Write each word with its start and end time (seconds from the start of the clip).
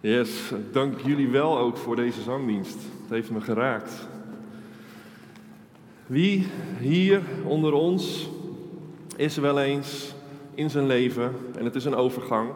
Yes, 0.00 0.52
dank 0.72 1.00
jullie 1.00 1.28
wel 1.28 1.58
ook 1.58 1.76
voor 1.76 1.96
deze 1.96 2.22
zangdienst. 2.22 2.78
Het 3.00 3.10
heeft 3.10 3.30
me 3.30 3.40
geraakt. 3.40 3.92
Wie 6.06 6.46
hier 6.78 7.22
onder 7.44 7.72
ons 7.72 8.28
is 9.16 9.36
wel 9.36 9.60
eens 9.60 10.14
in 10.54 10.70
zijn 10.70 10.86
leven, 10.86 11.34
en 11.56 11.64
het 11.64 11.74
is 11.74 11.84
een 11.84 11.94
overgang, 11.94 12.50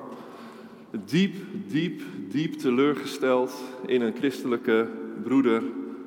diep, 1.04 1.34
diep, 1.66 2.02
diep 2.29 2.55
teleurgesteld 2.55 3.52
in 3.86 4.00
een 4.02 4.14
christelijke 4.16 4.88
broeder 5.22 5.62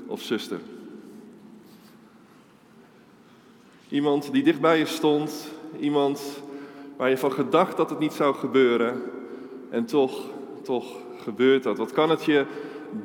of 0.07 0.21
zuster? 0.21 0.59
Iemand 3.89 4.31
die 4.31 4.43
dichtbij 4.43 4.77
je 4.77 4.85
stond, 4.85 5.51
iemand 5.79 6.41
waar 6.97 7.09
je 7.09 7.17
van 7.17 7.31
gedacht 7.31 7.77
dat 7.77 7.89
het 7.89 7.99
niet 7.99 8.13
zou 8.13 8.35
gebeuren 8.35 9.01
en 9.69 9.85
toch, 9.85 10.21
toch 10.63 11.03
gebeurt 11.23 11.63
dat? 11.63 11.77
Wat 11.77 11.91
kan 11.91 12.09
het 12.09 12.25
je 12.25 12.45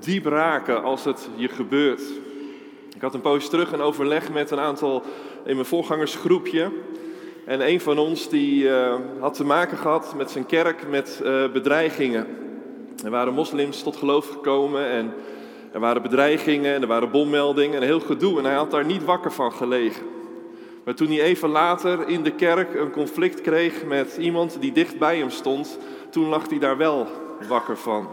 diep 0.01 0.27
raken 0.27 0.83
als 0.83 1.05
het 1.05 1.29
je 1.37 1.49
gebeurt? 1.49 2.03
Ik 2.95 3.01
had 3.01 3.15
een 3.15 3.21
poos 3.21 3.49
terug 3.49 3.73
een 3.73 3.81
overleg 3.81 4.33
met 4.33 4.51
een 4.51 4.59
aantal 4.59 5.03
in 5.45 5.55
mijn 5.55 5.67
voorgangersgroepje. 5.67 6.71
En 7.45 7.69
een 7.69 7.81
van 7.81 7.99
ons 7.99 8.29
die 8.29 8.65
uh, 8.65 8.95
had 9.21 9.35
te 9.35 9.45
maken 9.45 9.79
gehad 9.79 10.15
met 10.17 10.31
zijn 10.31 10.47
kerk 10.47 10.89
met 10.89 11.21
uh, 11.25 11.53
bedreigingen. 11.53 12.27
Er 13.05 13.11
waren 13.11 13.35
moslims 13.35 13.83
tot 13.83 13.97
geloof 13.97 14.29
gekomen 14.29 14.87
en 14.87 15.13
er 15.73 15.81
waren 15.81 16.03
bedreigingen 16.03 16.75
en 16.75 16.83
er 16.83 16.89
waren 16.89 17.11
bommeldingen 17.11 17.81
en 17.81 17.87
heel 17.87 18.01
gedoe. 18.01 18.39
En 18.39 18.45
hij 18.45 18.55
had 18.55 18.71
daar 18.71 18.85
niet 18.85 19.05
wakker 19.05 19.33
van 19.33 19.53
gelegen. 19.53 20.03
Maar 20.85 20.95
toen 20.95 21.09
hij 21.09 21.23
even 21.23 21.49
later 21.49 22.09
in 22.09 22.23
de 22.23 22.33
kerk 22.33 22.75
een 22.75 22.91
conflict 22.91 23.41
kreeg 23.41 23.85
met 23.85 24.17
iemand 24.17 24.57
die 24.61 24.73
dicht 24.73 24.99
bij 24.99 25.19
hem 25.19 25.31
stond, 25.31 25.79
toen 26.11 26.29
lag 26.29 26.49
hij 26.49 26.59
daar 26.59 26.77
wel 26.77 27.07
wakker 27.49 27.77
van. 27.77 28.09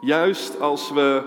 Juist 0.00 0.60
als 0.60 0.92
we 0.92 1.22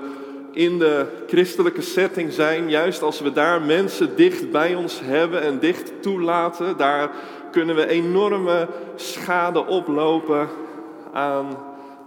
in 0.51 0.79
de 0.79 1.05
christelijke 1.27 1.81
setting 1.81 2.33
zijn, 2.33 2.69
juist 2.69 3.01
als 3.01 3.19
we 3.19 3.31
daar 3.31 3.61
mensen 3.61 4.15
dicht 4.15 4.51
bij 4.51 4.75
ons 4.75 4.99
hebben 5.03 5.41
en 5.41 5.59
dicht 5.59 6.01
toelaten, 6.01 6.77
daar 6.77 7.11
kunnen 7.51 7.75
we 7.75 7.87
enorme 7.87 8.67
schade 8.95 9.65
oplopen 9.65 10.47
aan 11.13 11.57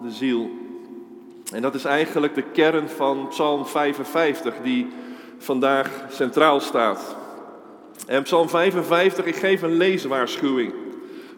de 0.03 0.11
ziel. 0.11 0.51
En 1.53 1.63
dat 1.63 1.75
is 1.75 1.85
eigenlijk 1.85 2.35
de 2.35 2.45
kern 2.53 2.89
van 2.89 3.27
Psalm 3.29 3.67
55, 3.67 4.55
die 4.63 4.89
vandaag 5.39 5.91
centraal 6.11 6.61
staat. 6.61 7.17
En 8.07 8.23
Psalm 8.23 8.49
55, 8.49 9.25
ik 9.25 9.37
geef 9.37 9.63
een 9.63 9.77
leeswaarschuwing. 9.77 10.73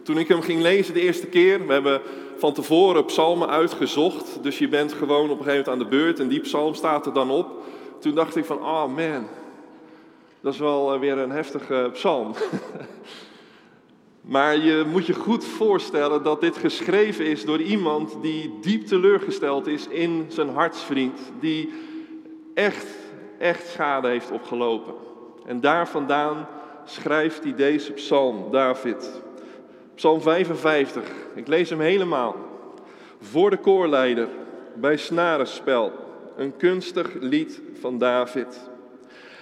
Toen 0.03 0.17
ik 0.17 0.27
hem 0.27 0.41
ging 0.41 0.61
lezen 0.61 0.93
de 0.93 1.01
eerste 1.01 1.27
keer, 1.27 1.67
we 1.67 1.73
hebben 1.73 2.01
van 2.37 2.53
tevoren 2.53 3.05
psalmen 3.05 3.49
uitgezocht. 3.49 4.43
Dus 4.43 4.57
je 4.57 4.67
bent 4.67 4.93
gewoon 4.93 5.29
op 5.29 5.39
een 5.39 5.45
gegeven 5.45 5.53
moment 5.53 5.67
aan 5.69 5.89
de 5.89 5.97
beurt 5.97 6.19
en 6.19 6.27
die 6.27 6.39
psalm 6.39 6.73
staat 6.73 7.05
er 7.05 7.13
dan 7.13 7.29
op. 7.29 7.47
Toen 7.99 8.15
dacht 8.15 8.35
ik 8.35 8.45
van, 8.45 8.57
oh 8.57 8.95
man, 8.95 9.27
dat 10.41 10.53
is 10.53 10.59
wel 10.59 10.93
eh, 10.93 10.99
weer 10.99 11.17
een 11.17 11.31
heftige 11.31 11.89
psalm. 11.93 12.33
maar 14.35 14.57
je 14.57 14.85
moet 14.91 15.05
je 15.05 15.13
goed 15.13 15.45
voorstellen 15.45 16.23
dat 16.23 16.41
dit 16.41 16.57
geschreven 16.57 17.25
is 17.25 17.45
door 17.45 17.61
iemand 17.61 18.17
die 18.21 18.53
diep 18.61 18.85
teleurgesteld 18.85 19.67
is 19.67 19.87
in 19.87 20.25
zijn 20.27 20.49
hartsvriend. 20.49 21.19
Die 21.39 21.73
echt, 22.53 22.87
echt 23.37 23.67
schade 23.67 24.07
heeft 24.07 24.31
opgelopen. 24.31 24.93
En 25.45 25.61
daar 25.61 25.87
vandaan 25.87 26.47
schrijft 26.85 27.43
hij 27.43 27.55
deze 27.55 27.91
psalm, 27.91 28.51
David. 28.51 29.21
Psalm 29.95 30.21
55, 30.21 31.03
ik 31.35 31.47
lees 31.47 31.69
hem 31.69 31.79
helemaal. 31.79 32.35
Voor 33.19 33.49
de 33.49 33.57
koorleider, 33.57 34.27
bij 34.73 34.97
snarenspel, 34.97 35.91
een 36.37 36.57
kunstig 36.57 37.13
lied 37.19 37.61
van 37.79 37.97
David. 37.97 38.69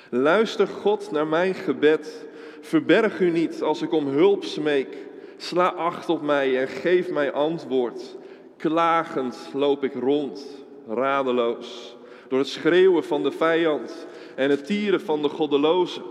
Luister 0.09 0.67
God 0.67 1.11
naar 1.11 1.27
mijn 1.27 1.53
gebed, 1.53 2.25
verberg 2.61 3.19
u 3.19 3.29
niet 3.29 3.61
als 3.61 3.81
ik 3.81 3.91
om 3.91 4.07
hulp 4.07 4.43
smeek. 4.43 4.97
Sla 5.37 5.67
acht 5.67 6.09
op 6.09 6.21
mij 6.21 6.59
en 6.59 6.67
geef 6.67 7.09
mij 7.11 7.31
antwoord. 7.31 8.17
Klagend 8.57 9.49
loop 9.53 9.83
ik 9.83 9.93
rond, 9.93 10.65
radeloos, 10.87 11.97
door 12.27 12.39
het 12.39 12.47
schreeuwen 12.47 13.03
van 13.03 13.23
de 13.23 13.31
vijand 13.31 14.07
en 14.41 14.49
het 14.49 14.65
tieren 14.65 15.01
van 15.01 15.21
de 15.21 15.29
goddelozen. 15.29 16.03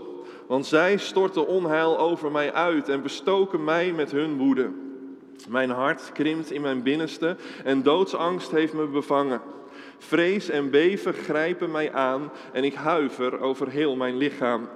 Want 0.47 0.65
zij 0.65 0.97
storten 0.97 1.47
onheil 1.47 1.99
over 1.99 2.31
mij 2.31 2.53
uit 2.53 2.89
en 2.89 3.01
bestoken 3.01 3.63
mij 3.63 3.91
met 3.91 4.11
hun 4.11 4.37
woede. 4.37 4.69
Mijn 5.49 5.69
hart 5.69 6.11
krimpt 6.11 6.51
in 6.51 6.61
mijn 6.61 6.83
binnenste 6.83 7.35
en 7.63 7.83
doodsangst 7.83 8.51
heeft 8.51 8.73
me 8.73 8.87
bevangen. 8.87 9.41
Vrees 9.97 10.49
en 10.49 10.69
beven 10.69 11.13
grijpen 11.13 11.71
mij 11.71 11.93
aan 11.93 12.31
en 12.53 12.63
ik 12.63 12.73
huiver 12.73 13.39
over 13.39 13.69
heel 13.69 13.95
mijn 13.95 14.17
lichaam. 14.17 14.69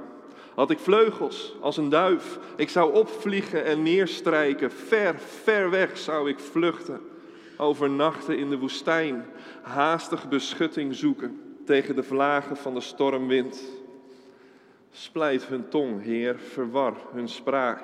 Had 0.55 0.69
ik 0.69 0.79
vleugels 0.79 1.55
als 1.61 1.77
een 1.77 1.89
duif, 1.89 2.39
ik 2.55 2.69
zou 2.69 2.93
opvliegen 2.93 3.66
en 3.66 3.83
neerstrijken. 3.83 4.72
Ver, 4.72 5.16
ver 5.19 5.69
weg 5.69 5.97
zou 5.97 6.29
ik 6.29 6.39
vluchten. 6.39 7.01
Overnachten 7.57 8.37
in 8.37 8.49
de 8.49 8.57
woestijn, 8.57 9.25
haastig 9.61 10.29
beschutting 10.29 10.95
zoeken 10.95 11.44
tegen 11.66 11.96
de 11.96 12.03
vlagen 12.03 12.58
van 12.58 12.74
de 12.74 12.81
stormwind. 12.81 13.62
Splijt 14.92 15.46
hun 15.46 15.70
tong, 15.70 16.03
Heer, 16.03 16.40
verwar 16.40 16.94
hun 17.14 17.28
spraak. 17.28 17.81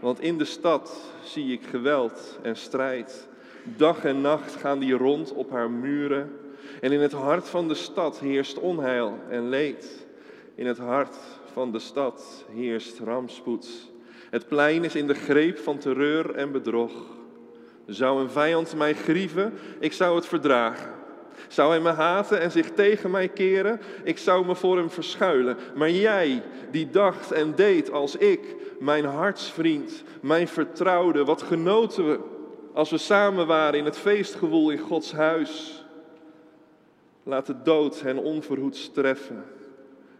Want 0.00 0.20
in 0.20 0.38
de 0.38 0.44
stad 0.44 1.12
zie 1.22 1.52
ik 1.52 1.62
geweld 1.62 2.38
en 2.42 2.56
strijd. 2.56 3.28
Dag 3.62 4.04
en 4.04 4.20
nacht 4.20 4.54
gaan 4.54 4.78
die 4.78 4.92
rond 4.92 5.32
op 5.32 5.50
haar 5.50 5.70
muren. 5.70 6.32
En 6.80 6.92
in 6.92 7.00
het 7.00 7.12
hart 7.12 7.48
van 7.48 7.68
de 7.68 7.74
stad 7.74 8.18
heerst 8.18 8.58
onheil 8.58 9.18
en 9.28 9.48
leed. 9.48 10.06
In 10.54 10.66
het 10.66 10.78
hart 10.78 11.16
van 11.52 11.72
de 11.72 11.78
stad 11.78 12.44
heerst 12.50 12.98
rampspoed. 12.98 13.68
Het 14.30 14.48
plein 14.48 14.84
is 14.84 14.94
in 14.94 15.06
de 15.06 15.14
greep 15.14 15.58
van 15.58 15.78
terreur 15.78 16.34
en 16.34 16.52
bedrog. 16.52 16.92
Zou 17.86 18.20
een 18.20 18.30
vijand 18.30 18.76
mij 18.76 18.94
grieven, 18.94 19.52
ik 19.78 19.92
zou 19.92 20.16
het 20.16 20.26
verdragen. 20.26 21.05
Zou 21.48 21.70
hij 21.70 21.80
me 21.80 21.90
haten 21.90 22.40
en 22.40 22.50
zich 22.50 22.70
tegen 22.70 23.10
mij 23.10 23.28
keren? 23.28 23.80
Ik 24.04 24.18
zou 24.18 24.46
me 24.46 24.54
voor 24.54 24.76
hem 24.76 24.90
verschuilen. 24.90 25.56
Maar 25.74 25.90
jij, 25.90 26.42
die 26.70 26.90
dacht 26.90 27.32
en 27.32 27.54
deed 27.54 27.90
als 27.90 28.16
ik, 28.16 28.40
mijn 28.80 29.04
hartsvriend, 29.04 30.02
mijn 30.20 30.48
vertrouwde, 30.48 31.24
wat 31.24 31.42
genoten 31.42 32.08
we 32.10 32.18
als 32.72 32.90
we 32.90 32.98
samen 32.98 33.46
waren 33.46 33.78
in 33.78 33.84
het 33.84 33.98
feestgewoel 33.98 34.70
in 34.70 34.78
Gods 34.78 35.12
huis. 35.12 35.84
Laat 37.22 37.46
de 37.46 37.62
dood 37.62 38.00
hen 38.00 38.18
onverhoeds 38.18 38.92
treffen. 38.92 39.44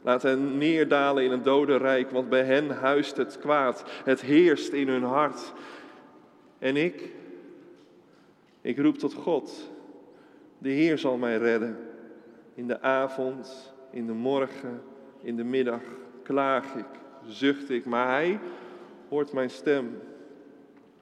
Laat 0.02 0.22
hen 0.22 0.58
neerdalen 0.58 1.24
in 1.24 1.30
een 1.30 1.42
dodenrijk, 1.42 2.10
want 2.10 2.28
bij 2.28 2.44
hen 2.44 2.70
huist 2.70 3.16
het 3.16 3.38
kwaad. 3.38 3.84
Het 4.04 4.20
heerst 4.20 4.72
in 4.72 4.88
hun 4.88 5.02
hart. 5.02 5.52
En 6.58 6.76
ik, 6.76 7.12
ik 8.60 8.78
roep 8.78 8.98
tot 8.98 9.14
God. 9.14 9.70
De 10.58 10.68
Heer 10.68 10.98
zal 10.98 11.16
mij 11.16 11.36
redden. 11.36 11.76
In 12.54 12.66
de 12.66 12.80
avond, 12.80 13.74
in 13.90 14.06
de 14.06 14.12
morgen, 14.12 14.82
in 15.22 15.36
de 15.36 15.44
middag 15.44 15.82
klaag 16.22 16.74
ik, 16.74 16.84
zucht 17.26 17.70
ik, 17.70 17.84
maar 17.84 18.08
Hij 18.08 18.38
hoort 19.08 19.32
mijn 19.32 19.50
stem. 19.50 19.98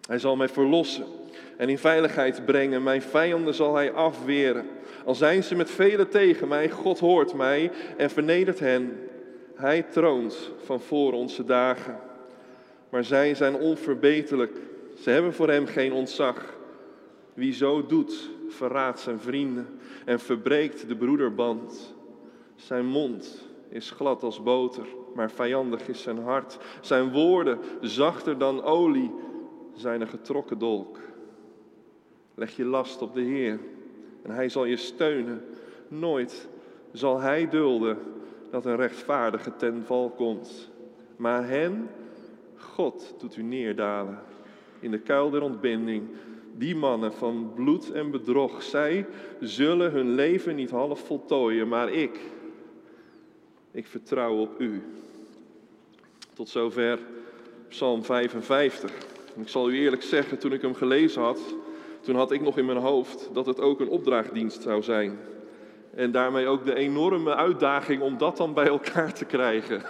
Hij 0.07 0.19
zal 0.19 0.37
mij 0.37 0.49
verlossen 0.49 1.05
en 1.57 1.69
in 1.69 1.79
veiligheid 1.79 2.45
brengen. 2.45 2.83
Mijn 2.83 3.03
vijanden 3.03 3.55
zal 3.55 3.75
Hij 3.75 3.93
afweren. 3.93 4.67
Al 5.05 5.15
zijn 5.15 5.43
ze 5.43 5.55
met 5.55 5.71
velen 5.71 6.09
tegen 6.09 6.49
mij, 6.49 6.71
God 6.71 6.99
hoort 6.99 7.35
mij 7.35 7.71
en 7.97 8.11
vernedert 8.11 8.59
hen. 8.59 8.99
Hij 9.55 9.83
troont 9.83 10.51
van 10.65 10.81
voor 10.81 11.13
onze 11.13 11.45
dagen. 11.45 11.99
Maar 12.91 13.05
zij 13.05 13.35
zijn 13.35 13.55
onverbeterlijk. 13.55 14.57
Ze 15.01 15.11
hebben 15.11 15.35
voor 15.35 15.49
Hem 15.49 15.67
geen 15.67 15.93
ontzag. 15.93 16.57
Wie 17.35 17.53
zo 17.53 17.87
doet, 17.87 18.31
verraadt 18.49 19.01
zijn 19.01 19.21
vrienden 19.21 19.79
en 20.05 20.21
verbreekt 20.21 20.89
de 20.89 20.97
broederband. 20.97 21.95
Zijn 22.55 22.87
mond 22.87 23.49
is 23.69 23.91
glad 23.91 24.23
als 24.23 24.43
boter, 24.43 24.87
maar 25.15 25.31
vijandig 25.31 25.89
is 25.89 26.03
zijn 26.03 26.19
hart. 26.19 26.59
Zijn 26.81 27.13
woorden 27.13 27.59
zachter 27.81 28.39
dan 28.39 28.63
olie, 28.63 29.11
zijn 29.75 30.01
een 30.01 30.09
getrokken 30.09 30.59
dolk. 30.59 30.99
Leg 32.35 32.57
je 32.57 32.65
last 32.65 33.03
op 33.03 33.15
de 33.15 33.21
Heer 33.21 33.61
en 34.23 34.31
Hij 34.31 34.49
zal 34.49 34.65
je 34.65 34.77
steunen. 34.77 35.45
Nooit 35.89 36.49
zal 36.93 37.21
Hij 37.21 37.49
dulden 37.49 37.99
dat 38.51 38.65
een 38.65 38.77
rechtvaardige 38.77 39.57
ten 39.57 39.83
val 39.85 40.11
komt. 40.11 40.71
Maar 41.17 41.49
hen, 41.49 41.89
God, 42.57 43.15
doet 43.19 43.37
u 43.37 43.43
neerdalen 43.43 44.19
in 44.81 44.91
de 44.91 44.99
kuil 44.99 45.31
der 45.31 45.43
ontbinding 45.43 46.09
die 46.59 46.77
mannen 46.77 47.13
van 47.13 47.53
bloed 47.55 47.91
en 47.91 48.11
bedrog, 48.11 48.63
zij 48.63 49.07
zullen 49.41 49.91
hun 49.91 50.15
leven 50.15 50.55
niet 50.55 50.71
half 50.71 51.07
voltooien, 51.07 51.69
maar 51.69 51.93
ik, 51.93 52.21
ik 53.71 53.87
vertrouw 53.87 54.37
op 54.37 54.61
u. 54.61 54.83
Tot 56.35 56.49
zover 56.49 56.99
Psalm 57.69 58.05
55. 58.05 58.93
Ik 59.37 59.49
zal 59.49 59.71
u 59.71 59.79
eerlijk 59.79 60.03
zeggen, 60.03 60.39
toen 60.39 60.53
ik 60.53 60.63
hem 60.63 60.75
gelezen 60.75 61.23
had, 61.23 61.41
toen 62.01 62.17
had 62.17 62.33
ik 62.33 62.41
nog 62.41 62.59
in 62.59 62.65
mijn 62.65 62.79
hoofd 62.79 63.29
dat 63.33 63.47
het 63.47 63.61
ook 63.61 63.81
een 63.81 63.89
opdrachtdienst 63.89 64.63
zou 64.63 64.83
zijn. 64.83 65.19
En 65.95 66.13
daarmee 66.13 66.47
ook 66.47 66.65
de 66.65 66.75
enorme 66.75 67.35
uitdaging 67.35 68.03
om 68.03 68.19
dat 68.19 68.37
dan 68.37 68.55
bij 68.55 68.67
elkaar 68.67 69.13
te 69.13 69.25
krijgen. 69.25 69.83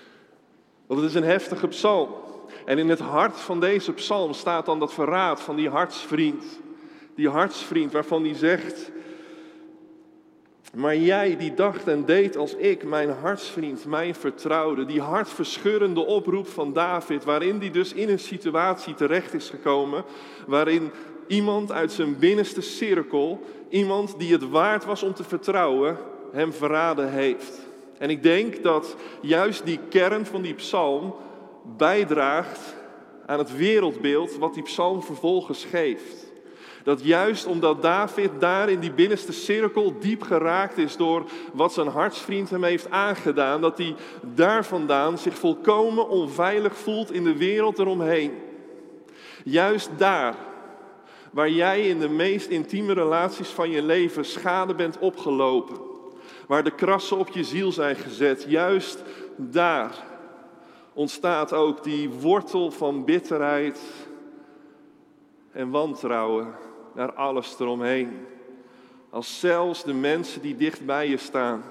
Want 0.86 1.00
het 1.00 1.08
is 1.08 1.14
een 1.14 1.22
heftige 1.22 1.68
psalm. 1.68 2.08
En 2.64 2.78
in 2.78 2.88
het 2.88 2.98
hart 2.98 3.40
van 3.40 3.60
deze 3.60 3.92
psalm 3.92 4.32
staat 4.32 4.66
dan 4.66 4.78
dat 4.78 4.92
verraad 4.92 5.40
van 5.40 5.56
die 5.56 5.68
hartsvriend. 5.68 6.44
Die 7.14 7.28
hartsvriend 7.28 7.92
waarvan 7.92 8.24
hij 8.24 8.34
zegt, 8.34 8.90
maar 10.74 10.96
jij 10.96 11.36
die 11.36 11.54
dacht 11.54 11.88
en 11.88 12.04
deed 12.04 12.36
als 12.36 12.54
ik, 12.54 12.84
mijn 12.84 13.10
hartsvriend, 13.10 13.84
mijn 13.84 14.14
vertrouwde, 14.14 14.84
die 14.84 15.00
hartverscheurende 15.00 16.06
oproep 16.06 16.48
van 16.48 16.72
David, 16.72 17.24
waarin 17.24 17.58
hij 17.58 17.70
dus 17.70 17.92
in 17.92 18.08
een 18.08 18.18
situatie 18.18 18.94
terecht 18.94 19.34
is 19.34 19.50
gekomen, 19.50 20.04
waarin 20.46 20.90
iemand 21.26 21.72
uit 21.72 21.92
zijn 21.92 22.18
binnenste 22.18 22.60
cirkel, 22.60 23.40
iemand 23.68 24.18
die 24.18 24.32
het 24.32 24.48
waard 24.48 24.84
was 24.84 25.02
om 25.02 25.14
te 25.14 25.24
vertrouwen, 25.24 25.96
hem 26.32 26.52
verraden 26.52 27.12
heeft. 27.12 27.66
En 27.98 28.10
ik 28.10 28.22
denk 28.22 28.62
dat 28.62 28.96
juist 29.20 29.64
die 29.64 29.78
kern 29.88 30.26
van 30.26 30.42
die 30.42 30.54
psalm 30.54 31.14
bijdraagt 31.76 32.76
aan 33.26 33.38
het 33.38 33.56
wereldbeeld 33.56 34.36
wat 34.36 34.54
die 34.54 34.62
psalm 34.62 35.02
vervolgens 35.02 35.64
geeft. 35.64 36.26
Dat 36.82 37.04
juist 37.04 37.46
omdat 37.46 37.82
David 37.82 38.30
daar 38.38 38.68
in 38.68 38.80
die 38.80 38.92
binnenste 38.92 39.32
cirkel 39.32 39.94
diep 40.00 40.22
geraakt 40.22 40.78
is 40.78 40.96
door 40.96 41.24
wat 41.52 41.72
zijn 41.72 41.86
hartsvriend 41.86 42.50
hem 42.50 42.64
heeft 42.64 42.90
aangedaan, 42.90 43.60
dat 43.60 43.78
hij 43.78 43.94
daar 44.34 44.64
vandaan 44.64 45.18
zich 45.18 45.34
volkomen 45.34 46.08
onveilig 46.08 46.76
voelt 46.76 47.12
in 47.12 47.24
de 47.24 47.36
wereld 47.36 47.78
eromheen. 47.78 48.32
Juist 49.44 49.90
daar, 49.96 50.34
waar 51.32 51.50
jij 51.50 51.88
in 51.88 51.98
de 51.98 52.08
meest 52.08 52.48
intieme 52.48 52.92
relaties 52.92 53.48
van 53.48 53.70
je 53.70 53.82
leven 53.82 54.24
schade 54.24 54.74
bent 54.74 54.98
opgelopen, 54.98 55.76
waar 56.46 56.64
de 56.64 56.74
krassen 56.74 57.16
op 57.16 57.28
je 57.28 57.44
ziel 57.44 57.72
zijn 57.72 57.96
gezet, 57.96 58.44
juist 58.48 59.02
daar 59.36 60.07
ontstaat 60.98 61.52
ook 61.52 61.82
die 61.82 62.10
wortel 62.10 62.70
van 62.70 63.04
bitterheid 63.04 63.80
en 65.50 65.70
wantrouwen 65.70 66.54
naar 66.94 67.12
alles 67.12 67.58
eromheen. 67.58 68.26
Als 69.10 69.40
zelfs 69.40 69.84
de 69.84 69.92
mensen 69.92 70.42
die 70.42 70.56
dicht 70.56 70.86
bij 70.86 71.08
je 71.08 71.16
staan 71.16 71.62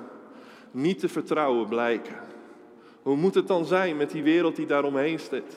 niet 0.71 0.99
te 0.99 1.09
vertrouwen 1.09 1.67
blijken. 1.67 2.15
Hoe 3.01 3.15
moet 3.15 3.35
het 3.35 3.47
dan 3.47 3.65
zijn 3.65 3.97
met 3.97 4.11
die 4.11 4.23
wereld 4.23 4.55
die 4.55 4.65
daaromheen 4.65 5.19
staat? 5.19 5.55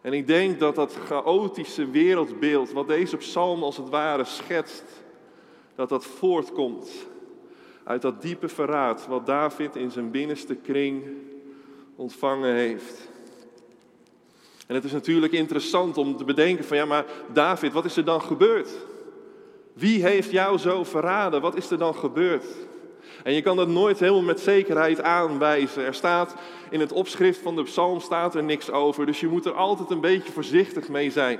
En 0.00 0.12
ik 0.12 0.26
denk 0.26 0.58
dat 0.58 0.74
dat 0.74 0.92
chaotische 0.92 1.90
wereldbeeld, 1.90 2.72
wat 2.72 2.88
deze 2.88 3.16
psalm 3.16 3.62
als 3.62 3.76
het 3.76 3.88
ware 3.88 4.24
schetst, 4.24 5.04
dat 5.74 5.88
dat 5.88 6.04
voortkomt 6.04 7.06
uit 7.84 8.02
dat 8.02 8.22
diepe 8.22 8.48
verraad 8.48 9.06
wat 9.06 9.26
David 9.26 9.76
in 9.76 9.90
zijn 9.90 10.10
binnenste 10.10 10.54
kring 10.54 11.04
ontvangen 11.98 12.54
heeft. 12.54 13.08
En 14.66 14.74
het 14.74 14.84
is 14.84 14.92
natuurlijk 14.92 15.32
interessant 15.32 15.96
om 15.96 16.16
te 16.16 16.24
bedenken 16.24 16.64
van 16.64 16.76
ja, 16.76 16.84
maar 16.84 17.04
David, 17.32 17.72
wat 17.72 17.84
is 17.84 17.96
er 17.96 18.04
dan 18.04 18.22
gebeurd? 18.22 18.68
Wie 19.72 20.02
heeft 20.02 20.30
jou 20.30 20.58
zo 20.58 20.84
verraden? 20.84 21.40
Wat 21.40 21.56
is 21.56 21.70
er 21.70 21.78
dan 21.78 21.94
gebeurd? 21.94 22.44
En 23.22 23.32
je 23.32 23.42
kan 23.42 23.56
dat 23.56 23.68
nooit 23.68 23.98
helemaal 23.98 24.22
met 24.22 24.40
zekerheid 24.40 25.02
aanwijzen. 25.02 25.84
Er 25.84 25.94
staat 25.94 26.34
in 26.70 26.80
het 26.80 26.92
opschrift 26.92 27.40
van 27.40 27.56
de 27.56 27.62
psalm 27.62 28.00
staat 28.00 28.34
er 28.34 28.44
niks 28.44 28.70
over, 28.70 29.06
dus 29.06 29.20
je 29.20 29.28
moet 29.28 29.46
er 29.46 29.54
altijd 29.54 29.90
een 29.90 30.00
beetje 30.00 30.32
voorzichtig 30.32 30.88
mee 30.88 31.10
zijn. 31.10 31.38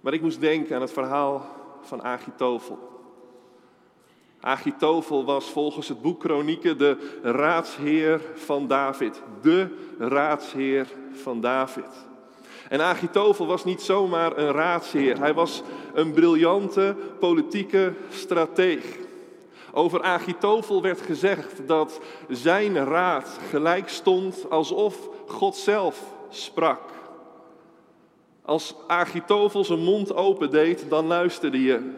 Maar 0.00 0.12
ik 0.12 0.22
moest 0.22 0.40
denken 0.40 0.74
aan 0.74 0.80
het 0.80 0.92
verhaal 0.92 1.46
van 1.82 2.02
Agitofel. 2.02 3.01
Agitofel 4.44 5.24
was 5.24 5.50
volgens 5.50 5.88
het 5.88 6.02
boek 6.02 6.20
Kronieken 6.20 6.78
de 6.78 7.18
raadsheer 7.22 8.20
van 8.34 8.66
David. 8.66 9.22
De 9.42 9.66
raadsheer 9.98 10.86
van 11.12 11.40
David. 11.40 12.06
En 12.68 12.80
Agitofel 12.80 13.46
was 13.46 13.64
niet 13.64 13.82
zomaar 13.82 14.36
een 14.36 14.52
raadsheer. 14.52 15.18
Hij 15.18 15.34
was 15.34 15.62
een 15.94 16.12
briljante 16.12 16.96
politieke 17.18 17.92
strateeg. 18.10 18.84
Over 19.72 20.02
Agitofel 20.02 20.82
werd 20.82 21.00
gezegd 21.00 21.68
dat 21.68 22.00
zijn 22.28 22.84
raad 22.84 23.38
gelijk 23.50 23.88
stond 23.88 24.50
alsof 24.50 25.08
God 25.26 25.56
zelf 25.56 26.02
sprak. 26.30 26.80
Als 28.44 28.74
Agitofel 28.86 29.64
zijn 29.64 29.84
mond 29.84 30.14
opendeed, 30.14 30.84
dan 30.88 31.06
luisterde 31.06 31.62
je. 31.62 31.90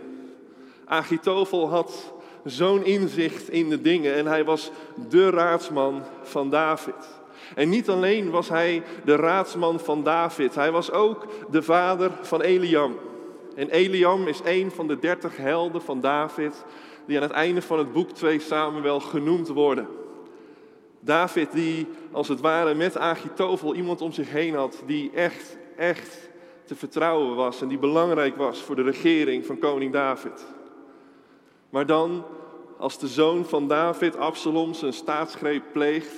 Agitofel 0.84 1.68
had 1.68 2.13
zo'n 2.44 2.84
inzicht 2.84 3.50
in 3.50 3.68
de 3.68 3.80
dingen 3.80 4.14
en 4.14 4.26
hij 4.26 4.44
was 4.44 4.70
de 5.08 5.30
raadsman 5.30 6.02
van 6.22 6.50
David. 6.50 7.22
En 7.54 7.68
niet 7.68 7.88
alleen 7.88 8.30
was 8.30 8.48
hij 8.48 8.82
de 9.04 9.16
raadsman 9.16 9.80
van 9.80 10.02
David, 10.02 10.54
hij 10.54 10.70
was 10.70 10.90
ook 10.90 11.26
de 11.50 11.62
vader 11.62 12.10
van 12.20 12.40
Eliam. 12.40 12.96
En 13.54 13.70
Eliam 13.70 14.26
is 14.26 14.40
een 14.44 14.70
van 14.70 14.88
de 14.88 14.98
dertig 14.98 15.36
helden 15.36 15.82
van 15.82 16.00
David 16.00 16.64
die 17.06 17.16
aan 17.16 17.22
het 17.22 17.32
einde 17.32 17.62
van 17.62 17.78
het 17.78 17.92
boek 17.92 18.10
2 18.10 18.40
Samuel 18.40 19.00
genoemd 19.00 19.48
worden. 19.48 19.88
David 21.00 21.52
die 21.52 21.86
als 22.12 22.28
het 22.28 22.40
ware 22.40 22.74
met 22.74 22.98
Agitofel 22.98 23.74
iemand 23.74 24.00
om 24.00 24.12
zich 24.12 24.30
heen 24.30 24.54
had 24.54 24.82
die 24.86 25.10
echt, 25.14 25.56
echt 25.76 26.28
te 26.64 26.74
vertrouwen 26.74 27.36
was 27.36 27.62
en 27.62 27.68
die 27.68 27.78
belangrijk 27.78 28.36
was 28.36 28.60
voor 28.60 28.76
de 28.76 28.82
regering 28.82 29.46
van 29.46 29.58
koning 29.58 29.92
David. 29.92 30.44
Maar 31.74 31.86
dan, 31.86 32.24
als 32.78 32.98
de 32.98 33.08
zoon 33.08 33.44
van 33.44 33.68
David, 33.68 34.16
Absalom, 34.16 34.74
zijn 34.74 34.92
staatsgreep 34.92 35.62
pleegt 35.72 36.12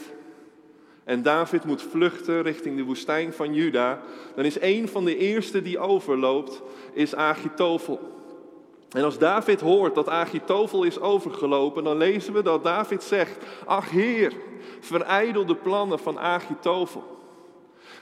en 1.04 1.22
David 1.22 1.64
moet 1.64 1.82
vluchten 1.82 2.42
richting 2.42 2.76
de 2.76 2.82
woestijn 2.82 3.32
van 3.32 3.54
Juda, 3.54 4.00
dan 4.34 4.44
is 4.44 4.60
een 4.60 4.88
van 4.88 5.04
de 5.04 5.16
eerste 5.16 5.62
die 5.62 5.78
overloopt, 5.78 6.62
is 6.92 7.14
Agitofel. 7.14 8.00
En 8.90 9.04
als 9.04 9.18
David 9.18 9.60
hoort 9.60 9.94
dat 9.94 10.08
Agitofel 10.08 10.82
is 10.82 11.00
overgelopen, 11.00 11.84
dan 11.84 11.96
lezen 11.96 12.32
we 12.32 12.42
dat 12.42 12.64
David 12.64 13.02
zegt, 13.02 13.44
ach 13.64 13.90
Heer, 13.90 14.32
verijdel 14.80 15.46
de 15.46 15.56
plannen 15.56 15.98
van 15.98 16.18
Agitofel. 16.18 17.04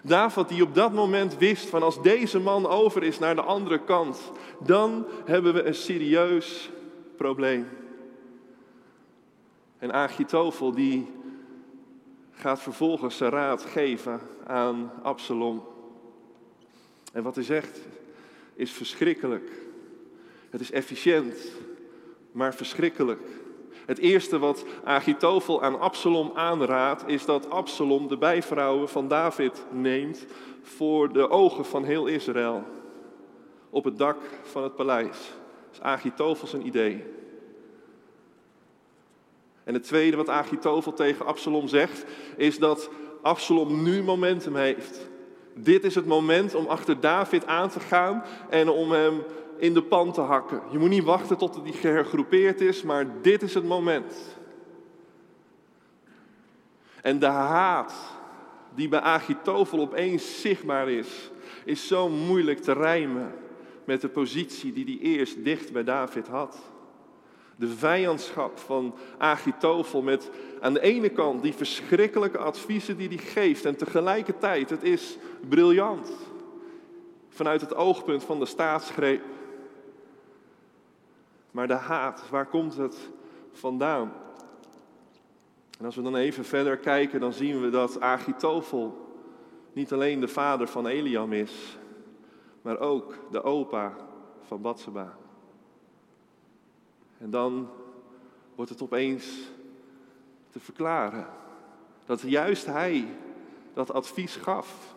David 0.03 0.49
die 0.49 0.63
op 0.63 0.75
dat 0.75 0.93
moment 0.93 1.39
wist 1.39 1.69
van 1.69 1.83
als 1.83 2.03
deze 2.03 2.41
man 2.41 2.67
over 2.67 3.03
is 3.03 3.19
naar 3.19 3.35
de 3.35 3.43
andere 3.43 3.79
kant, 3.79 4.31
dan 4.61 5.07
hebben 5.25 5.55
we 5.55 5.63
een 5.63 5.75
serieus 5.75 6.71
probleem. 7.17 7.69
En 9.79 9.93
Agitofel 9.93 10.73
die 10.73 11.07
gaat 12.31 12.61
vervolgens 12.61 13.17
zijn 13.17 13.31
raad 13.31 13.63
geven 13.63 14.21
aan 14.47 14.93
Absalom. 15.03 15.65
En 17.13 17.23
wat 17.23 17.35
hij 17.35 17.45
zegt 17.45 17.81
is 18.55 18.73
verschrikkelijk. 18.73 19.51
Het 20.51 20.61
is 20.61 20.71
efficiënt, 20.71 21.53
maar 22.33 22.55
verschrikkelijk. 22.55 23.23
Het 23.87 23.99
eerste 23.99 24.39
wat 24.39 24.65
Agitofel 24.85 25.63
aan 25.63 25.81
Absalom 25.81 26.31
aanraadt, 26.35 27.03
is 27.07 27.25
dat 27.25 27.51
Absalom 27.51 28.09
de 28.09 28.19
bijvrouwen 28.19 28.89
van 28.89 29.09
David 29.09 29.65
neemt 29.71 30.27
voor 30.63 31.13
de 31.13 31.29
ogen 31.29 31.65
van 31.65 31.85
heel 31.85 32.07
Israël. 32.07 32.65
Op 33.71 33.85
het 33.85 33.99
dak 33.99 34.19
van 34.43 34.63
het 34.63 34.75
paleis 34.75 35.33
is 35.75 35.81
Agitofel 35.81 36.47
zijn 36.47 36.67
idee. 36.67 37.05
En 39.65 39.75
het 39.75 39.83
tweede 39.83 40.17
wat 40.17 40.29
Agitofel 40.29 40.93
tegen 40.93 41.27
Absalom 41.27 41.69
zegt, 41.69 42.05
is 42.37 42.59
dat 42.59 42.91
Absalom 43.23 43.83
nu 43.83 44.03
momentum 44.03 44.57
heeft. 44.57 45.09
Dit 45.55 45.85
is 45.85 45.95
het 45.95 46.07
moment 46.07 46.55
om 46.55 46.67
achter 46.67 47.01
David 47.01 47.47
aan 47.47 47.69
te 47.69 47.81
gaan 47.81 48.25
en 48.51 48.69
om 48.69 48.91
hem 48.93 49.23
in 49.57 49.75
de 49.75 49.83
pan 49.83 50.13
te 50.13 50.21
hakken. 50.21 50.63
Je 50.71 50.79
moet 50.79 50.89
niet 50.89 51.05
wachten 51.05 51.37
tot 51.37 51.61
hij 51.63 51.73
gehergroepeerd 51.73 52.61
is, 52.61 52.83
maar 52.83 53.07
dit 53.23 53.43
is 53.43 53.55
het 53.55 53.65
moment. 53.65 54.37
En 57.03 57.19
de 57.19 57.27
haat 57.27 57.95
die 58.75 58.89
bij 58.89 59.01
Agitofel 59.01 59.79
opeens 59.79 60.41
zichtbaar 60.41 60.91
is, 60.91 61.31
is 61.65 61.87
zo 61.87 62.09
moeilijk 62.09 62.61
te 62.61 62.73
rijmen 62.73 63.33
met 63.85 64.01
de 64.01 64.09
positie 64.09 64.73
die 64.73 64.85
hij 64.85 64.99
eerst 64.99 65.45
dicht 65.45 65.73
bij 65.73 65.85
David 65.85 66.27
had. 66.27 66.59
De 67.57 67.69
vijandschap 67.69 68.59
van 68.59 68.95
Agitofel 69.19 70.03
met 70.03 70.31
aan 70.61 70.73
de 70.73 70.81
ene 70.81 71.09
kant 71.09 71.43
die 71.43 71.55
verschrikkelijke 71.55 72.39
adviezen 72.39 72.97
die 72.97 73.09
hij 73.09 73.17
geeft 73.17 73.65
en 73.65 73.77
tegelijkertijd 73.77 74.71
het 74.71 74.83
is 74.83 75.17
briljant 75.49 76.13
vanuit 77.29 77.61
het 77.61 77.75
oogpunt 77.75 78.25
van 78.25 78.39
de 78.39 78.47
staatsgreep. 78.47 79.23
Maar 81.51 81.67
de 81.67 81.75
haat, 81.75 82.29
waar 82.31 82.47
komt 82.47 82.77
het 82.77 82.97
vandaan? 83.53 84.13
En 85.79 85.85
als 85.85 85.97
we 85.97 86.03
dan 86.03 86.17
even 86.17 86.45
verder 86.45 86.77
kijken, 86.77 87.21
dan 87.21 87.33
zien 87.33 87.61
we 87.61 87.71
dat 87.71 88.01
Agitofel 88.01 89.05
niet 89.73 89.93
alleen 89.93 90.21
de 90.21 90.29
vader 90.29 90.69
van 90.69 90.87
Eliam 90.87 91.33
is, 91.33 91.79
maar 92.65 92.79
ook 92.79 93.19
de 93.31 93.43
opa 93.43 93.97
van 94.47 94.61
Batseba. 94.61 95.17
En 97.19 97.31
dan 97.31 97.69
wordt 98.55 98.71
het 98.71 98.83
opeens 98.83 99.51
te 100.51 100.61
verklaren 100.61 101.27
dat 102.05 102.21
juist 102.21 102.67
hij 102.67 103.09
dat 103.73 103.93
advies 103.93 104.37
gaf. 104.37 104.95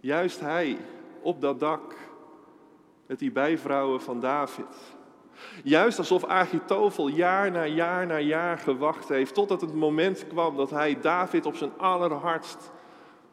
Juist 0.00 0.40
hij 0.40 0.78
op 1.20 1.40
dat 1.40 1.60
dak 1.60 1.96
met 3.06 3.18
die 3.18 3.32
bijvrouwen 3.32 4.00
van 4.00 4.20
David. 4.20 4.96
Juist 5.64 5.98
alsof 5.98 6.24
Agitofel 6.24 7.08
jaar 7.08 7.50
na 7.50 7.64
jaar 7.64 8.06
na 8.06 8.18
jaar 8.18 8.58
gewacht 8.58 9.08
heeft 9.08 9.34
totdat 9.34 9.60
het 9.60 9.74
moment 9.74 10.26
kwam 10.26 10.56
dat 10.56 10.70
hij 10.70 11.00
David 11.00 11.46
op 11.46 11.54
zijn 11.54 11.78
allerhardst 11.78 12.70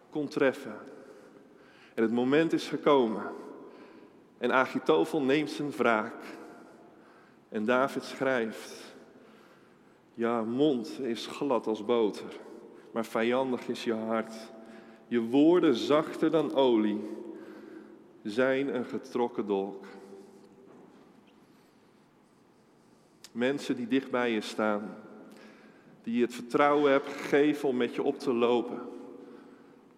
kon 0.09 0.27
treffen. 0.27 0.98
En 1.99 2.05
het 2.05 2.13
moment 2.13 2.53
is 2.53 2.67
gekomen. 2.67 3.23
En 4.37 4.51
Agitofel 4.51 5.21
neemt 5.21 5.49
zijn 5.49 5.71
wraak. 5.71 6.15
En 7.49 7.65
David 7.65 8.03
schrijft: 8.03 8.95
Ja, 10.13 10.41
mond 10.41 10.99
is 10.99 11.27
glad 11.27 11.67
als 11.67 11.85
boter, 11.85 12.37
maar 12.91 13.05
vijandig 13.05 13.67
is 13.67 13.83
je 13.83 13.93
hart. 13.93 14.33
Je 15.07 15.21
woorden 15.21 15.75
zachter 15.75 16.31
dan 16.31 16.53
olie 16.55 17.01
zijn 18.23 18.75
een 18.75 18.85
getrokken 18.85 19.47
dolk. 19.47 19.85
Mensen 23.31 23.75
die 23.75 23.87
dicht 23.87 24.11
bij 24.11 24.31
je 24.31 24.41
staan, 24.41 24.97
die 26.03 26.15
je 26.15 26.21
het 26.21 26.33
vertrouwen 26.33 26.91
hebt 26.91 27.07
gegeven 27.07 27.69
om 27.69 27.77
met 27.77 27.95
je 27.95 28.03
op 28.03 28.19
te 28.19 28.33
lopen. 28.33 28.97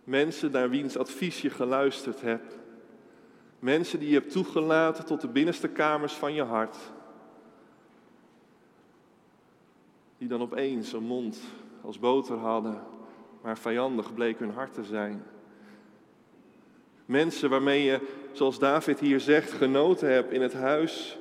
Mensen 0.04 0.52
naar 0.52 0.70
wiens 0.70 0.98
advies 0.98 1.42
je 1.42 1.50
geluisterd 1.50 2.22
hebt. 2.22 2.58
Mensen 3.60 4.00
die 4.00 4.08
je 4.08 4.14
hebt 4.14 4.32
toegelaten 4.32 5.06
tot 5.06 5.22
de 5.22 5.28
binnenste 5.28 5.68
kamers 5.68 6.14
van 6.14 6.34
je 6.34 6.44
hart. 6.44 6.78
Die 10.18 10.28
dan 10.28 10.42
opeens 10.42 10.94
een 10.94 11.04
mond 11.04 11.40
als 11.82 12.00
boter 12.00 12.38
hadden, 12.38 12.84
maar 13.42 13.58
vijandig 13.58 14.14
bleek 14.14 14.40
hun 14.40 14.52
hart 14.52 14.74
te 14.74 14.84
zijn. 14.84 15.24
Mensen 17.06 17.50
waarmee 17.50 17.84
je, 17.84 18.00
zoals 18.32 18.60
David 18.60 19.00
hier 19.00 19.20
zegt, 19.20 19.52
genoten 19.52 20.12
hebt 20.12 20.32
in 20.32 20.42
het 20.42 20.54
huis, 20.54 21.18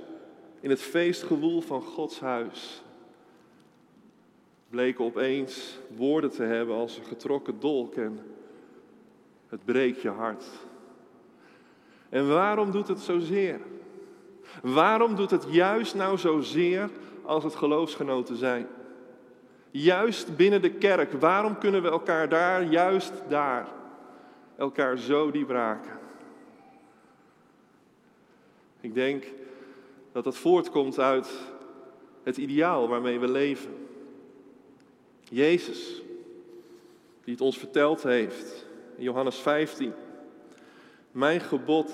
in 0.60 0.70
het 0.70 0.80
feestgewoel 0.80 1.60
van 1.60 1.82
Gods 1.82 2.20
huis. 2.20 2.82
Bleken 4.68 5.04
opeens 5.04 5.78
woorden 5.96 6.30
te 6.30 6.42
hebben 6.42 6.76
als 6.76 6.96
een 6.96 7.04
getrokken 7.04 7.60
dolk 7.60 7.94
en 7.94 8.18
het 9.50 9.64
breekt 9.64 10.02
je 10.02 10.08
hart. 10.08 10.44
En 12.08 12.28
waarom 12.28 12.70
doet 12.70 12.88
het 12.88 13.00
zozeer? 13.00 13.60
Waarom 14.62 15.14
doet 15.16 15.30
het 15.30 15.46
juist 15.48 15.94
nou 15.94 16.18
zozeer 16.18 16.90
als 17.22 17.44
het 17.44 17.54
geloofsgenoten 17.54 18.36
zijn? 18.36 18.66
Juist 19.70 20.36
binnen 20.36 20.62
de 20.62 20.70
kerk, 20.70 21.12
waarom 21.12 21.58
kunnen 21.58 21.82
we 21.82 21.88
elkaar 21.88 22.28
daar, 22.28 22.62
juist 22.62 23.12
daar, 23.28 23.68
elkaar 24.56 24.98
zo 24.98 25.30
diep 25.30 25.48
raken? 25.48 25.98
Ik 28.80 28.94
denk 28.94 29.24
dat 30.12 30.24
dat 30.24 30.36
voortkomt 30.36 30.98
uit 30.98 31.30
het 32.22 32.36
ideaal 32.36 32.88
waarmee 32.88 33.18
we 33.18 33.28
leven. 33.28 33.86
Jezus, 35.22 36.02
die 37.24 37.32
het 37.32 37.42
ons 37.42 37.58
verteld 37.58 38.02
heeft 38.02 38.68
Johannes 39.00 39.36
15. 39.36 39.92
Mijn 41.12 41.40
gebod 41.40 41.92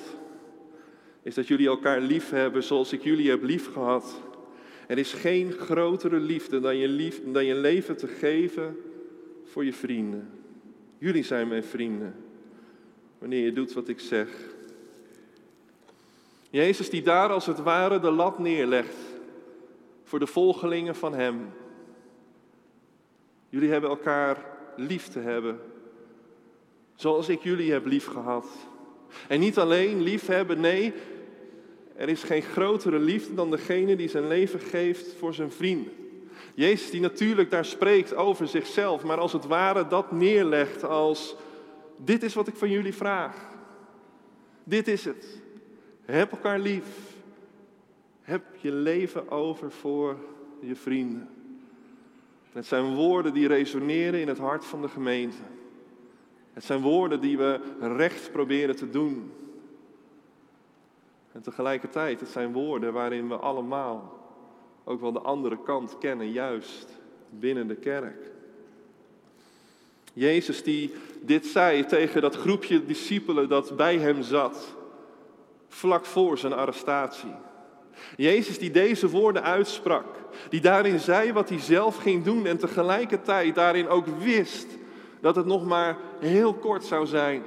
is 1.22 1.34
dat 1.34 1.46
jullie 1.46 1.66
elkaar 1.66 2.00
lief 2.00 2.30
hebben 2.30 2.62
zoals 2.62 2.92
ik 2.92 3.02
jullie 3.02 3.30
heb 3.30 3.42
lief 3.42 3.72
gehad. 3.72 4.20
Er 4.86 4.98
is 4.98 5.12
geen 5.12 5.52
grotere 5.52 6.20
liefde 6.20 6.60
dan 6.60 6.76
je, 6.76 6.88
lief, 6.88 7.20
dan 7.24 7.44
je 7.44 7.54
leven 7.54 7.96
te 7.96 8.06
geven 8.06 8.76
voor 9.44 9.64
je 9.64 9.72
vrienden. 9.72 10.30
Jullie 10.98 11.22
zijn 11.22 11.48
mijn 11.48 11.64
vrienden. 11.64 12.14
Wanneer 13.18 13.44
je 13.44 13.52
doet 13.52 13.72
wat 13.72 13.88
ik 13.88 14.00
zeg. 14.00 14.28
Jezus 16.50 16.90
die 16.90 17.02
daar 17.02 17.30
als 17.30 17.46
het 17.46 17.62
ware 17.62 18.00
de 18.00 18.10
lat 18.10 18.38
neerlegt 18.38 18.96
voor 20.04 20.18
de 20.18 20.26
volgelingen 20.26 20.94
van 20.94 21.14
Hem. 21.14 21.48
Jullie 23.48 23.70
hebben 23.70 23.90
elkaar 23.90 24.44
lief 24.76 25.08
te 25.08 25.18
hebben, 25.18 25.60
zoals 26.96 27.28
ik 27.28 27.42
jullie 27.42 27.72
heb 27.72 27.86
lief 27.86 28.06
gehad. 28.06 28.46
En 29.28 29.40
niet 29.40 29.58
alleen 29.58 30.02
lief 30.02 30.26
hebben, 30.26 30.60
nee, 30.60 30.92
er 31.96 32.08
is 32.08 32.22
geen 32.22 32.42
grotere 32.42 32.98
liefde 32.98 33.34
dan 33.34 33.50
degene 33.50 33.96
die 33.96 34.08
zijn 34.08 34.26
leven 34.26 34.60
geeft 34.60 35.14
voor 35.18 35.34
zijn 35.34 35.50
vrienden. 35.50 35.92
Jezus 36.54 36.90
die 36.90 37.00
natuurlijk 37.00 37.50
daar 37.50 37.64
spreekt 37.64 38.14
over 38.14 38.48
zichzelf, 38.48 39.04
maar 39.04 39.18
als 39.18 39.32
het 39.32 39.46
ware 39.46 39.86
dat 39.86 40.12
neerlegt 40.12 40.84
als, 40.84 41.36
dit 41.96 42.22
is 42.22 42.34
wat 42.34 42.48
ik 42.48 42.56
van 42.56 42.70
jullie 42.70 42.94
vraag. 42.94 43.36
Dit 44.64 44.88
is 44.88 45.04
het. 45.04 45.40
Heb 46.04 46.30
elkaar 46.30 46.58
lief. 46.58 46.84
Heb 48.22 48.42
je 48.60 48.72
leven 48.72 49.30
over 49.30 49.70
voor 49.70 50.16
je 50.60 50.76
vrienden. 50.76 51.28
Het 52.52 52.66
zijn 52.66 52.94
woorden 52.94 53.32
die 53.32 53.48
resoneren 53.48 54.20
in 54.20 54.28
het 54.28 54.38
hart 54.38 54.64
van 54.64 54.82
de 54.82 54.88
gemeente. 54.88 55.36
Het 56.56 56.64
zijn 56.64 56.80
woorden 56.80 57.20
die 57.20 57.38
we 57.38 57.60
recht 57.80 58.32
proberen 58.32 58.76
te 58.76 58.90
doen. 58.90 59.32
En 61.32 61.42
tegelijkertijd, 61.42 62.20
het 62.20 62.28
zijn 62.28 62.52
woorden 62.52 62.92
waarin 62.92 63.28
we 63.28 63.34
allemaal 63.34 64.18
ook 64.84 65.00
wel 65.00 65.12
de 65.12 65.20
andere 65.20 65.62
kant 65.62 65.98
kennen, 65.98 66.30
juist 66.30 66.88
binnen 67.30 67.68
de 67.68 67.74
kerk. 67.74 68.30
Jezus 70.12 70.62
die 70.62 70.94
dit 71.22 71.46
zei 71.46 71.84
tegen 71.84 72.20
dat 72.20 72.36
groepje 72.36 72.84
discipelen 72.84 73.48
dat 73.48 73.76
bij 73.76 73.98
hem 73.98 74.22
zat, 74.22 74.74
vlak 75.68 76.04
voor 76.04 76.38
zijn 76.38 76.52
arrestatie. 76.52 77.34
Jezus 78.16 78.58
die 78.58 78.70
deze 78.70 79.08
woorden 79.08 79.42
uitsprak, 79.42 80.06
die 80.48 80.60
daarin 80.60 81.00
zei 81.00 81.32
wat 81.32 81.48
hij 81.48 81.60
zelf 81.60 81.96
ging 81.96 82.24
doen 82.24 82.46
en 82.46 82.58
tegelijkertijd 82.58 83.54
daarin 83.54 83.88
ook 83.88 84.06
wist 84.06 84.66
dat 85.26 85.36
het 85.36 85.46
nog 85.46 85.66
maar 85.66 85.96
heel 86.18 86.54
kort 86.54 86.84
zou 86.84 87.06
zijn. 87.06 87.42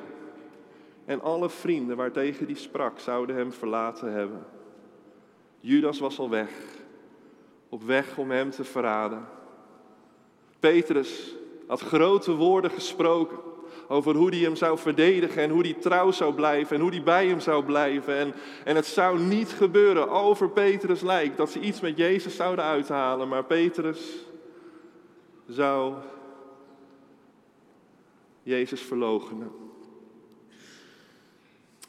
En 1.05 1.21
alle 1.21 1.50
vrienden 1.50 1.98
waartegen 1.98 2.48
die 2.48 2.55
sprak 2.55 3.00
zouden 3.00 3.36
hem 3.36 3.51
verlaten 3.51 4.12
hebben. 4.12 4.45
Judas 5.59 6.00
was 6.00 6.19
al 6.19 6.29
weg, 6.29 6.50
op 7.69 7.83
weg 7.83 8.17
om 8.17 8.31
hem 8.31 8.50
te 8.50 8.63
verraden. 8.63 9.25
Petrus 10.59 11.36
had 11.67 11.81
grote 11.81 12.36
woorden 12.36 12.71
gesproken 12.71 13.38
over 13.88 14.15
hoe 14.15 14.29
hij 14.29 14.39
hem 14.39 14.55
zou 14.55 14.77
verdedigen 14.77 15.41
en 15.43 15.50
hoe 15.50 15.62
hij 15.62 15.74
trouw 15.74 16.12
zou 16.12 16.33
blijven 16.33 16.75
en 16.75 16.81
hoe 16.81 16.91
hij 16.91 17.03
bij 17.03 17.27
hem 17.27 17.39
zou 17.39 17.63
blijven. 17.63 18.15
En, 18.15 18.33
en 18.65 18.75
het 18.75 18.86
zou 18.86 19.19
niet 19.19 19.50
gebeuren 19.50 20.09
over 20.09 20.50
Petrus 20.50 21.01
lijk 21.01 21.38
dat 21.38 21.50
ze 21.50 21.59
iets 21.59 21.79
met 21.79 21.98
Jezus 21.98 22.36
zouden 22.36 22.65
uithalen, 22.65 23.27
maar 23.27 23.43
Petrus 23.45 24.25
zou 25.48 25.93
Jezus 28.43 28.81
verloochenen. 28.81 29.51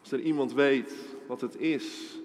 Als 0.01 0.13
er 0.13 0.21
iemand 0.21 0.53
weet 0.53 0.95
wat 1.27 1.41
het 1.41 1.57
is 1.57 2.19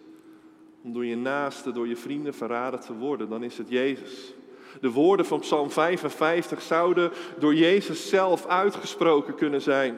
om 0.82 0.94
door 0.94 1.06
je 1.06 1.18
naasten, 1.18 1.74
door 1.74 1.88
je 1.88 1.96
vrienden 1.96 2.34
verraden 2.34 2.80
te 2.80 2.94
worden, 2.94 3.30
dan 3.30 3.44
is 3.44 3.58
het 3.58 3.70
Jezus. 3.70 4.34
De 4.82 4.92
woorden 4.92 5.26
van 5.26 5.40
Psalm 5.40 5.72
55 5.72 6.62
zouden 6.62 7.12
door 7.40 7.56
Jezus 7.56 8.10
zelf 8.10 8.46
uitgesproken 8.46 9.36
kunnen 9.36 9.62
zijn. 9.62 9.98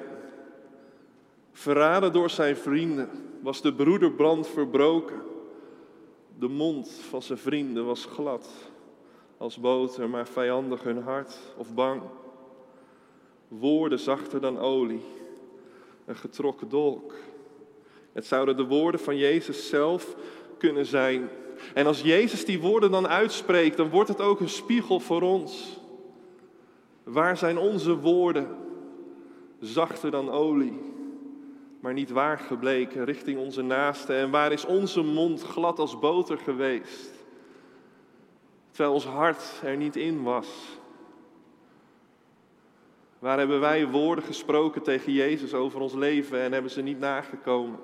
Verraden 1.51 2.13
door 2.13 2.29
zijn 2.29 2.57
vrienden 2.57 3.09
was 3.41 3.61
de 3.61 3.73
broederbrand 3.73 4.47
verbroken. 4.47 5.21
De 6.39 6.47
mond 6.47 6.89
van 7.09 7.21
zijn 7.21 7.37
vrienden 7.37 7.85
was 7.85 8.05
glad 8.05 8.47
als 9.37 9.59
boter, 9.59 10.09
maar 10.09 10.27
vijandig 10.27 10.83
hun 10.83 11.03
hart 11.03 11.37
of 11.57 11.73
bang. 11.73 12.01
Woorden 13.47 13.99
zachter 13.99 14.41
dan 14.41 14.59
olie, 14.59 15.03
een 16.05 16.15
getrokken 16.15 16.69
dolk. 16.69 17.13
Het 18.13 18.25
zouden 18.25 18.57
de 18.57 18.65
woorden 18.65 18.99
van 18.99 19.17
Jezus 19.17 19.69
zelf 19.69 20.15
kunnen 20.57 20.85
zijn. 20.85 21.29
En 21.73 21.85
als 21.85 22.01
Jezus 22.01 22.45
die 22.45 22.59
woorden 22.59 22.91
dan 22.91 23.07
uitspreekt, 23.07 23.77
dan 23.77 23.89
wordt 23.89 24.09
het 24.09 24.21
ook 24.21 24.39
een 24.39 24.49
spiegel 24.49 24.99
voor 24.99 25.21
ons. 25.21 25.79
Waar 27.03 27.37
zijn 27.37 27.57
onze 27.57 27.97
woorden? 27.97 28.55
Zachter 29.59 30.11
dan 30.11 30.29
olie, 30.29 30.79
maar 31.79 31.93
niet 31.93 32.09
waar 32.09 32.39
gebleken 32.39 33.05
richting 33.05 33.39
onze 33.39 33.61
naasten. 33.61 34.15
En 34.15 34.31
waar 34.31 34.51
is 34.51 34.65
onze 34.65 35.01
mond 35.01 35.43
glad 35.43 35.79
als 35.79 35.99
boter 35.99 36.37
geweest? 36.37 37.11
Terwijl 38.71 38.93
ons 38.93 39.05
hart 39.05 39.43
er 39.63 39.77
niet 39.77 39.95
in 39.95 40.23
was. 40.23 40.47
Waar 43.19 43.37
hebben 43.37 43.59
wij 43.59 43.87
woorden 43.87 44.23
gesproken 44.23 44.81
tegen 44.81 45.11
Jezus 45.11 45.53
over 45.53 45.79
ons 45.79 45.93
leven 45.93 46.41
en 46.41 46.51
hebben 46.51 46.71
ze 46.71 46.81
niet 46.81 46.99
nagekomen? 46.99 47.79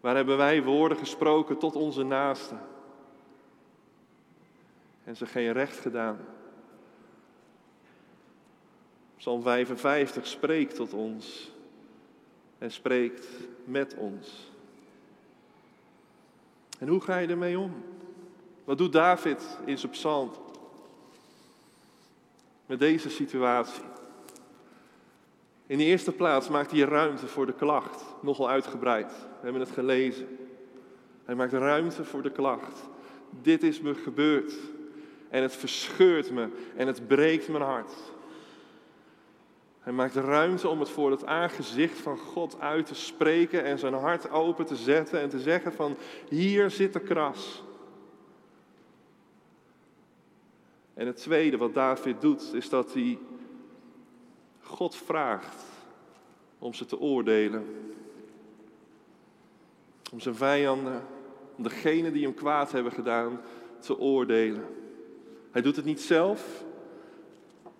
Waar 0.00 0.16
hebben 0.16 0.36
wij 0.36 0.62
woorden 0.62 0.98
gesproken 0.98 1.58
tot 1.58 1.76
onze 1.76 2.02
naasten? 2.02 2.60
En 5.04 5.16
ze 5.16 5.26
geen 5.26 5.52
recht 5.52 5.78
gedaan. 5.78 6.18
Psalm 9.16 9.42
55 9.42 10.26
spreekt 10.26 10.74
tot 10.74 10.92
ons 10.92 11.52
en 12.58 12.70
spreekt 12.70 13.26
met 13.64 13.94
ons. 13.94 14.50
En 16.78 16.88
hoe 16.88 17.00
ga 17.00 17.18
je 17.18 17.28
ermee 17.28 17.58
om? 17.58 17.82
Wat 18.64 18.78
doet 18.78 18.92
David 18.92 19.58
in 19.64 19.78
zijn 19.78 19.92
psalm? 19.92 20.30
Met 22.68 22.78
deze 22.78 23.10
situatie. 23.10 23.82
In 25.66 25.78
de 25.78 25.84
eerste 25.84 26.12
plaats 26.12 26.48
maakt 26.48 26.70
hij 26.70 26.80
ruimte 26.80 27.26
voor 27.26 27.46
de 27.46 27.52
klacht, 27.52 28.04
nogal 28.20 28.48
uitgebreid. 28.48 29.10
We 29.10 29.42
hebben 29.42 29.60
het 29.60 29.70
gelezen. 29.70 30.38
Hij 31.24 31.34
maakt 31.34 31.52
ruimte 31.52 32.04
voor 32.04 32.22
de 32.22 32.30
klacht. 32.30 32.88
Dit 33.42 33.62
is 33.62 33.80
me 33.80 33.94
gebeurd. 33.94 34.54
En 35.28 35.42
het 35.42 35.56
verscheurt 35.56 36.30
me 36.30 36.48
en 36.76 36.86
het 36.86 37.06
breekt 37.06 37.48
mijn 37.48 37.62
hart. 37.62 37.92
Hij 39.80 39.92
maakt 39.92 40.14
ruimte 40.14 40.68
om 40.68 40.80
het 40.80 40.90
voor 40.90 41.10
het 41.10 41.26
aangezicht 41.26 41.98
van 41.98 42.18
God 42.18 42.60
uit 42.60 42.86
te 42.86 42.94
spreken 42.94 43.64
en 43.64 43.78
zijn 43.78 43.94
hart 43.94 44.30
open 44.30 44.66
te 44.66 44.76
zetten 44.76 45.20
en 45.20 45.28
te 45.28 45.40
zeggen 45.40 45.72
van 45.72 45.96
hier 46.28 46.70
zit 46.70 46.92
de 46.92 47.00
kras. 47.00 47.62
En 50.98 51.06
het 51.06 51.16
tweede 51.16 51.56
wat 51.56 51.74
David 51.74 52.20
doet 52.20 52.54
is 52.54 52.68
dat 52.68 52.92
hij 52.92 53.18
God 54.60 54.96
vraagt 54.96 55.64
om 56.58 56.74
ze 56.74 56.86
te 56.86 56.98
oordelen. 56.98 57.64
Om 60.12 60.20
zijn 60.20 60.34
vijanden, 60.34 61.02
om 61.56 61.62
degenen 61.62 62.12
die 62.12 62.22
hem 62.22 62.34
kwaad 62.34 62.72
hebben 62.72 62.92
gedaan, 62.92 63.40
te 63.78 63.98
oordelen. 63.98 64.64
Hij 65.50 65.62
doet 65.62 65.76
het 65.76 65.84
niet 65.84 66.00
zelf, 66.00 66.64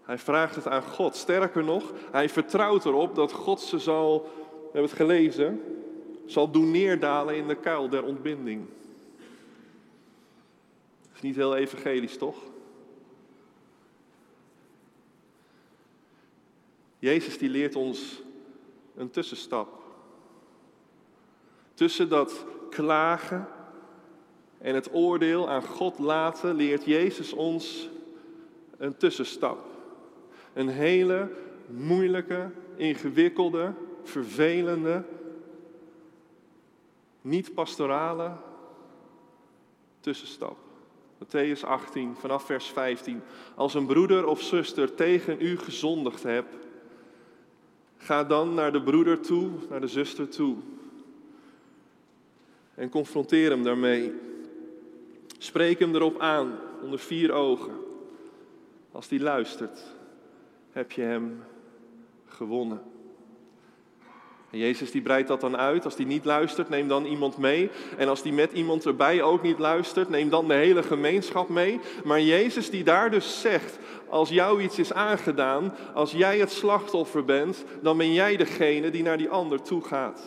hij 0.03 0.19
vraagt 0.19 0.55
het 0.55 0.67
aan 0.67 0.83
God. 0.83 1.17
Sterker 1.17 1.65
nog, 1.65 1.93
hij 2.11 2.29
vertrouwt 2.29 2.85
erop 2.85 3.15
dat 3.15 3.33
God 3.33 3.61
ze 3.61 3.79
zal, 3.79 4.23
we 4.23 4.63
hebben 4.63 4.83
het 4.83 4.93
gelezen, 4.93 5.63
zal 6.27 6.51
doen 6.51 6.71
neerdalen 6.71 7.37
in 7.37 7.49
de 7.49 7.57
kuil 7.57 7.89
der 7.89 8.05
ontbinding. 8.05 8.67
Dat 11.03 11.15
is 11.15 11.21
niet 11.21 11.37
heel 11.37 11.57
evangelisch, 11.57 12.17
toch? 12.17 12.37
Jezus 16.99 17.39
die 17.39 17.49
leert 17.49 17.77
ons 17.77 18.23
een 18.97 19.11
tussenstap. 19.11 19.69
Tussen 21.75 22.09
dat 22.09 22.45
klagen 22.71 23.49
en 24.59 24.75
het 24.75 24.95
oordeel 24.95 25.49
aan 25.49 25.63
God 25.63 25.99
laten, 25.99 26.55
leert 26.55 26.85
Jezus 26.85 27.33
ons 27.33 27.89
een 28.77 28.97
tussenstap. 28.97 29.67
Een 30.53 30.69
hele 30.69 31.31
moeilijke, 31.67 32.51
ingewikkelde, 32.77 33.73
vervelende, 34.03 35.05
niet 37.21 37.55
pastorale 37.55 38.33
tussenstap. 40.01 40.57
Matthäus 41.19 41.65
18, 41.65 42.17
vanaf 42.17 42.45
vers 42.45 42.67
15. 42.67 43.23
Als 43.55 43.75
een 43.75 43.87
broeder 43.87 44.27
of 44.27 44.43
zuster 44.43 44.95
tegen 44.95 45.37
u 45.41 45.59
gezondigd 45.59 46.23
hebt, 46.23 46.55
ga 47.99 48.25
dan 48.25 48.55
naar 48.55 48.73
de 48.73 48.83
broeder 48.83 49.21
toe, 49.21 49.51
naar 49.71 49.81
de 49.81 49.89
zuster 49.89 50.29
toe. 50.29 50.57
En 52.75 52.89
confronteer 52.89 53.51
hem 53.51 53.63
daarmee. 53.63 54.13
Spreek 55.39 55.79
hem 55.79 55.95
erop 55.95 56.21
aan, 56.21 56.59
onder 56.83 56.99
vier 56.99 57.33
ogen. 57.33 57.73
Als 58.93 59.09
die 59.09 59.21
luistert, 59.21 59.85
heb 60.71 60.93
je 60.93 61.03
hem 61.03 61.45
gewonnen. 62.27 62.83
En 64.51 64.59
Jezus 64.59 64.91
die 64.91 65.03
breidt 65.03 65.29
dat 65.29 65.41
dan 65.41 65.57
uit. 65.57 65.85
Als 65.85 65.97
die 65.97 66.07
niet 66.07 66.25
luistert, 66.25 66.69
neem 66.69 66.89
dan 66.89 67.05
iemand 67.05 67.37
mee. 67.37 67.71
En 67.97 68.09
als 68.09 68.23
die 68.23 68.33
met 68.33 68.53
iemand 68.53 68.87
erbij 68.87 69.23
ook 69.23 69.43
niet 69.43 69.59
luistert, 69.59 70.09
neem 70.09 70.29
dan 70.29 70.49
de 70.49 70.55
hele 70.55 70.83
gemeenschap 70.83 71.49
mee. 71.49 71.81
Maar 72.05 72.21
Jezus 72.21 72.71
die 72.71 72.85
daar 72.85 73.11
dus 73.11 73.41
zegt, 73.41 73.79
als 74.11 74.29
jou 74.29 74.63
iets 74.63 74.79
is 74.79 74.93
aangedaan, 74.93 75.75
als 75.95 76.13
jij 76.13 76.39
het 76.39 76.51
slachtoffer 76.51 77.25
bent, 77.25 77.65
dan 77.83 77.97
ben 77.97 78.13
jij 78.13 78.37
degene 78.37 78.91
die 78.91 79.03
naar 79.03 79.19
die 79.19 79.29
ander 79.29 79.63
toe 79.63 79.85
gaat. 79.85 80.21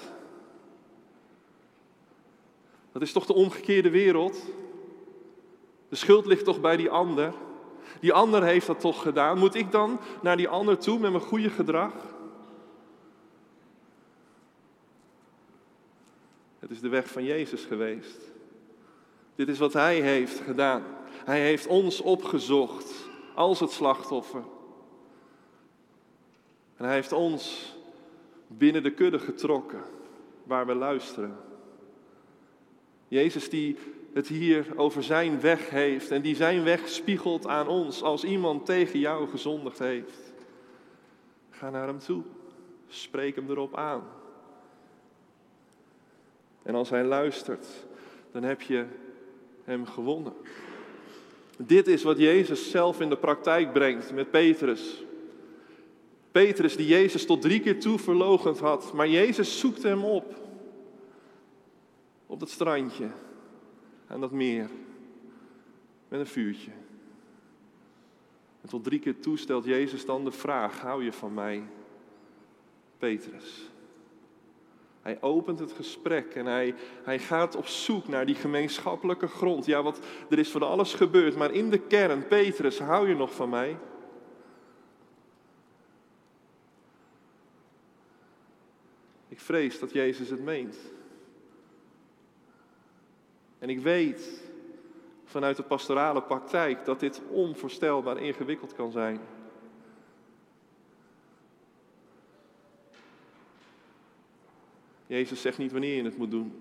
Dat 2.92 3.02
is 3.02 3.12
toch 3.12 3.26
de 3.26 3.34
omgekeerde 3.34 3.90
wereld? 3.90 4.46
De 5.90 5.96
schuld 5.96 6.26
ligt 6.26 6.46
toch 6.46 6.62
bij 6.62 6.78
die 6.78 6.90
ander? 6.90 7.34
Die 8.00 8.14
ander 8.14 8.44
heeft 8.44 8.68
dat 8.68 8.80
toch 8.80 9.02
gedaan. 9.02 9.38
Moet 9.38 9.56
ik 9.56 9.72
dan 9.72 10.00
naar 10.22 10.38
die 10.38 10.48
ander 10.48 10.78
toe 10.78 11.00
met 11.00 11.12
mijn 11.12 11.24
goede 11.24 11.50
gedrag? 11.50 11.94
Het 16.60 16.72
is 16.72 16.82
de 16.82 16.90
weg 16.90 17.08
van 17.08 17.24
Jezus 17.24 17.66
geweest. 17.66 18.20
Dit 19.36 19.48
is 19.48 19.60
wat 19.60 19.74
Hij 19.74 20.02
heeft 20.02 20.40
gedaan. 20.40 20.84
Hij 21.26 21.40
heeft 21.40 21.68
ons 21.68 22.02
opgezocht 22.02 23.10
als 23.36 23.60
het 23.60 23.72
slachtoffer. 23.72 24.44
En 26.76 26.86
Hij 26.86 26.94
heeft 26.94 27.12
ons 27.12 27.76
binnen 28.48 28.84
de 28.84 28.94
kudde 28.94 29.20
getrokken 29.20 29.82
waar 30.44 30.66
we 30.66 30.76
luisteren. 30.76 31.38
Jezus 33.08 33.50
die 33.50 33.78
het 34.14 34.28
hier 34.28 34.66
over 34.76 35.04
zijn 35.04 35.42
weg 35.42 35.70
heeft 35.70 36.12
en 36.12 36.22
die 36.22 36.36
zijn 36.36 36.64
weg 36.64 36.88
spiegelt 36.88 37.48
aan 37.48 37.68
ons 37.68 38.04
als 38.04 38.24
iemand 38.24 38.66
tegen 38.66 39.00
jou 39.00 39.28
gezondigd 39.28 39.80
heeft. 39.80 40.34
Ga 41.50 41.70
naar 41.70 41.88
hem 41.88 42.00
toe, 42.00 42.24
spreek 42.88 43.36
hem 43.36 43.50
erop 43.50 43.76
aan. 43.76 44.04
En 46.64 46.76
als 46.76 46.90
hij 46.90 47.04
luistert, 47.04 47.68
dan 48.32 48.44
heb 48.44 48.62
je 48.62 48.86
hem 49.64 49.86
gewonnen. 49.86 50.34
Dit 51.58 51.88
is 51.88 52.04
wat 52.04 52.18
Jezus 52.18 52.70
zelf 52.70 53.02
in 53.02 53.10
de 53.10 53.18
praktijk 53.18 53.74
brengt 53.74 54.14
met 54.14 54.32
Petrus. 54.32 55.04
Petrus 56.32 56.76
die 56.76 56.88
Jezus 56.88 57.26
tot 57.26 57.42
drie 57.42 57.60
keer 57.60 57.80
toe 57.80 58.00
verlogend 58.00 58.60
had, 58.60 58.94
maar 58.94 59.08
Jezus 59.08 59.60
zoekt 59.60 59.84
hem 59.84 60.04
op. 60.04 60.36
Op 62.26 62.40
dat 62.40 62.50
strandje, 62.50 63.10
aan 64.08 64.22
dat 64.22 64.32
meer, 64.32 64.70
met 66.08 66.20
een 66.20 66.28
vuurtje. 66.28 66.72
En 68.62 68.70
tot 68.70 68.84
drie 68.84 69.00
keer 69.00 69.20
toe 69.20 69.38
stelt 69.38 69.66
Jezus 69.66 70.06
dan 70.06 70.24
de 70.24 70.32
vraag, 70.32 70.80
hou 70.80 71.04
je 71.04 71.14
van 71.14 71.34
mij, 71.34 71.64
Petrus? 72.98 73.70
Hij 75.02 75.22
opent 75.22 75.60
het 75.60 75.72
gesprek 75.72 76.36
en 76.36 76.46
hij, 76.46 76.76
hij 77.04 77.20
gaat 77.20 77.56
op 77.56 77.68
zoek 77.68 78.08
naar 78.08 78.26
die 78.26 78.36
gemeenschappelijke 78.36 79.28
grond. 79.28 79.66
Ja, 79.66 79.84
wat, 79.84 80.00
er 80.30 80.40
is 80.40 80.52
van 80.52 80.62
alles 80.62 80.94
gebeurd, 80.94 81.36
maar 81.36 81.52
in 81.52 81.70
de 81.70 81.80
kern, 81.80 82.28
Petrus, 82.28 82.80
hou 82.80 83.08
je 83.08 83.16
nog 83.16 83.36
van 83.36 83.50
mij? 83.50 83.78
Ik 89.28 89.40
vrees 89.40 89.80
dat 89.80 89.92
Jezus 89.92 90.30
het 90.30 90.44
meent. 90.44 90.78
En 93.60 93.70
ik 93.70 93.80
weet 93.80 94.44
vanuit 95.26 95.58
de 95.58 95.64
pastorale 95.64 96.22
praktijk 96.22 96.86
dat 96.86 97.00
dit 97.00 97.22
onvoorstelbaar 97.30 98.18
ingewikkeld 98.18 98.74
kan 98.74 98.92
zijn. 98.92 99.20
Jezus 105.12 105.42
zegt 105.42 105.58
niet 105.58 105.72
wanneer 105.72 105.96
je 105.96 106.04
het 106.04 106.18
moet 106.18 106.32
doen. 106.32 106.54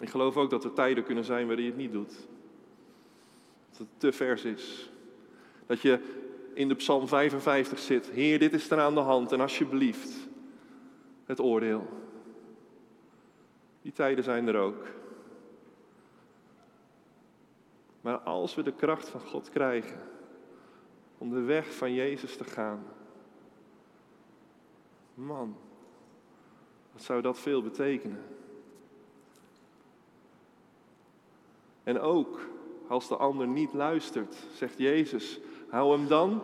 Ik 0.00 0.08
geloof 0.08 0.36
ook 0.36 0.50
dat 0.50 0.64
er 0.64 0.72
tijden 0.72 1.04
kunnen 1.04 1.24
zijn 1.24 1.46
waarin 1.46 1.64
je 1.64 1.70
het 1.70 1.80
niet 1.80 1.92
doet. 1.92 2.14
Dat 3.70 3.78
het 3.78 3.88
te 3.96 4.12
vers 4.12 4.44
is. 4.44 4.90
Dat 5.66 5.80
je 5.80 6.00
in 6.54 6.68
de 6.68 6.74
Psalm 6.74 7.08
55 7.08 7.78
zit. 7.78 8.10
Heer, 8.10 8.38
dit 8.38 8.52
is 8.52 8.70
er 8.70 8.80
aan 8.80 8.94
de 8.94 9.00
hand 9.00 9.32
en 9.32 9.40
alsjeblieft 9.40 10.28
het 11.24 11.40
oordeel. 11.40 11.88
Die 13.82 13.92
tijden 13.92 14.24
zijn 14.24 14.48
er 14.48 14.56
ook. 14.56 14.86
Maar 18.00 18.18
als 18.18 18.54
we 18.54 18.62
de 18.62 18.74
kracht 18.74 19.08
van 19.08 19.20
God 19.20 19.50
krijgen 19.50 20.00
om 21.18 21.30
de 21.30 21.40
weg 21.40 21.74
van 21.74 21.92
Jezus 21.92 22.36
te 22.36 22.44
gaan, 22.44 22.84
man, 25.14 25.56
wat 26.92 27.02
zou 27.02 27.22
dat 27.22 27.38
veel 27.38 27.62
betekenen? 27.62 28.22
En 31.82 32.00
ook 32.00 32.40
als 32.88 33.08
de 33.08 33.16
ander 33.16 33.46
niet 33.46 33.72
luistert, 33.72 34.36
zegt 34.54 34.78
Jezus, 34.78 35.40
hou 35.68 35.96
hem 35.96 36.08
dan 36.08 36.42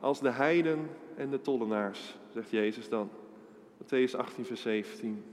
als 0.00 0.20
de 0.20 0.30
heiden 0.30 0.90
en 1.16 1.30
de 1.30 1.40
tollenaars, 1.40 2.16
zegt 2.32 2.50
Jezus 2.50 2.88
dan. 2.88 3.10
Matthäus 3.82 4.16
18, 4.16 4.44
vers 4.44 4.60
17. 4.60 5.24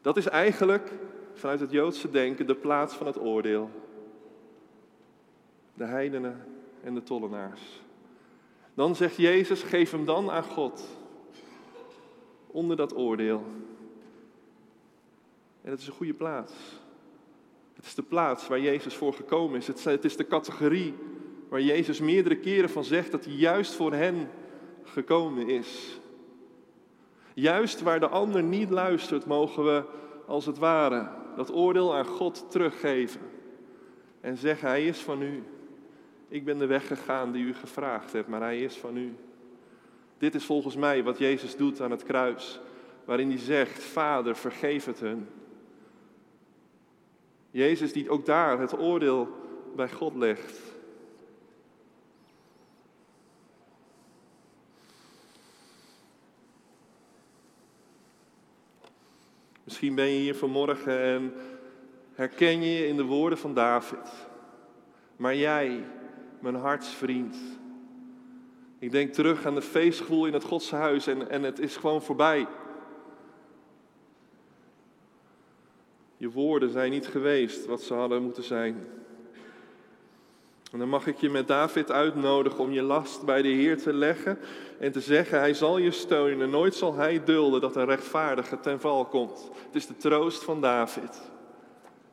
Dat 0.00 0.16
is 0.16 0.28
eigenlijk 0.28 0.92
vanuit 1.32 1.60
het 1.60 1.70
Joodse 1.70 2.10
denken 2.10 2.46
de 2.46 2.54
plaats 2.54 2.94
van 2.94 3.06
het 3.06 3.18
oordeel. 3.18 3.70
De 5.74 5.84
heidenen 5.84 6.44
en 6.82 6.94
de 6.94 7.02
tollenaars. 7.02 7.80
Dan 8.74 8.96
zegt 8.96 9.16
Jezus, 9.16 9.62
geef 9.62 9.90
hem 9.90 10.04
dan 10.04 10.30
aan 10.30 10.42
God. 10.42 10.98
Onder 12.56 12.76
dat 12.76 12.96
oordeel. 12.96 13.44
En 15.62 15.70
het 15.70 15.80
is 15.80 15.86
een 15.86 15.92
goede 15.92 16.14
plaats. 16.14 16.52
Het 17.74 17.84
is 17.84 17.94
de 17.94 18.02
plaats 18.02 18.48
waar 18.48 18.60
Jezus 18.60 18.94
voor 18.94 19.12
gekomen 19.12 19.58
is. 19.58 19.66
Het 19.66 20.04
is 20.04 20.16
de 20.16 20.26
categorie 20.26 20.94
waar 21.48 21.60
Jezus 21.60 22.00
meerdere 22.00 22.36
keren 22.36 22.70
van 22.70 22.84
zegt 22.84 23.10
dat 23.10 23.24
hij 23.24 23.34
juist 23.34 23.74
voor 23.74 23.92
hen 23.92 24.28
gekomen 24.82 25.48
is. 25.48 26.00
Juist 27.34 27.82
waar 27.82 28.00
de 28.00 28.08
ander 28.08 28.42
niet 28.42 28.70
luistert, 28.70 29.26
mogen 29.26 29.64
we 29.64 29.84
als 30.26 30.46
het 30.46 30.58
ware 30.58 31.08
dat 31.34 31.52
oordeel 31.52 31.94
aan 31.94 32.06
God 32.06 32.50
teruggeven. 32.50 33.20
En 34.20 34.36
zeggen, 34.36 34.68
Hij 34.68 34.86
is 34.86 34.98
van 34.98 35.22
u. 35.22 35.42
Ik 36.28 36.44
ben 36.44 36.58
de 36.58 36.66
weg 36.66 36.86
gegaan 36.86 37.32
die 37.32 37.44
u 37.44 37.54
gevraagd 37.54 38.12
hebt, 38.12 38.28
maar 38.28 38.40
Hij 38.40 38.60
is 38.60 38.76
van 38.76 38.96
u. 38.96 39.14
Dit 40.18 40.34
is 40.34 40.44
volgens 40.44 40.76
mij 40.76 41.02
wat 41.02 41.18
Jezus 41.18 41.56
doet 41.56 41.80
aan 41.80 41.90
het 41.90 42.02
kruis, 42.02 42.60
waarin 43.04 43.28
hij 43.28 43.38
zegt, 43.38 43.82
Vader, 43.82 44.36
vergeef 44.36 44.84
het 44.84 45.00
hun. 45.00 45.28
Jezus 47.50 47.92
die 47.92 48.10
ook 48.10 48.26
daar 48.26 48.58
het 48.60 48.78
oordeel 48.78 49.28
bij 49.76 49.90
God 49.90 50.14
legt. 50.14 50.60
Misschien 59.64 59.94
ben 59.94 60.06
je 60.06 60.18
hier 60.18 60.34
vanmorgen 60.34 61.00
en 61.00 61.34
herken 62.14 62.62
je 62.62 62.78
je 62.78 62.86
in 62.86 62.96
de 62.96 63.04
woorden 63.04 63.38
van 63.38 63.54
David. 63.54 64.28
Maar 65.16 65.36
jij, 65.36 65.84
mijn 66.40 66.54
hartsvriend. 66.54 67.36
Ik 68.78 68.90
denk 68.90 69.12
terug 69.12 69.46
aan 69.46 69.54
de 69.54 69.62
feestgevoel 69.62 70.26
in 70.26 70.32
het 70.32 70.44
Godse 70.44 70.76
huis 70.76 71.06
en, 71.06 71.30
en 71.30 71.42
het 71.42 71.58
is 71.58 71.76
gewoon 71.76 72.02
voorbij. 72.02 72.46
Je 76.16 76.30
woorden 76.30 76.70
zijn 76.70 76.90
niet 76.90 77.06
geweest 77.06 77.66
wat 77.66 77.82
ze 77.82 77.94
hadden 77.94 78.22
moeten 78.22 78.42
zijn. 78.42 78.86
En 80.72 80.78
dan 80.78 80.88
mag 80.88 81.06
ik 81.06 81.16
je 81.16 81.30
met 81.30 81.48
David 81.48 81.90
uitnodigen 81.90 82.58
om 82.58 82.72
je 82.72 82.82
last 82.82 83.24
bij 83.24 83.42
de 83.42 83.48
Heer 83.48 83.82
te 83.82 83.92
leggen 83.92 84.38
en 84.78 84.92
te 84.92 85.00
zeggen, 85.00 85.38
Hij 85.38 85.54
zal 85.54 85.78
je 85.78 85.90
steunen. 85.90 86.50
Nooit 86.50 86.74
zal 86.74 86.94
Hij 86.94 87.24
dulden 87.24 87.60
dat 87.60 87.76
een 87.76 87.84
rechtvaardige 87.84 88.60
ten 88.60 88.80
val 88.80 89.04
komt. 89.04 89.50
Het 89.66 89.74
is 89.74 89.86
de 89.86 89.96
troost 89.96 90.44
van 90.44 90.60
David. 90.60 91.30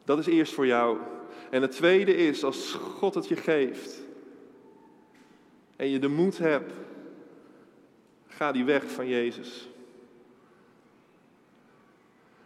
Dat 0.06 0.20
is 0.20 0.26
eerst 0.26 0.54
voor 0.54 0.66
jou. 0.66 0.98
En 1.50 1.62
het 1.62 1.72
tweede 1.72 2.16
is, 2.16 2.44
als 2.44 2.74
God 2.74 3.14
het 3.14 3.28
je 3.28 3.36
geeft 3.36 4.04
en 5.84 5.90
je 5.90 6.00
de 6.00 6.08
moed 6.08 6.38
hebt, 6.38 6.74
ga 8.28 8.52
die 8.52 8.64
weg 8.64 8.92
van 8.92 9.08
Jezus. 9.08 9.70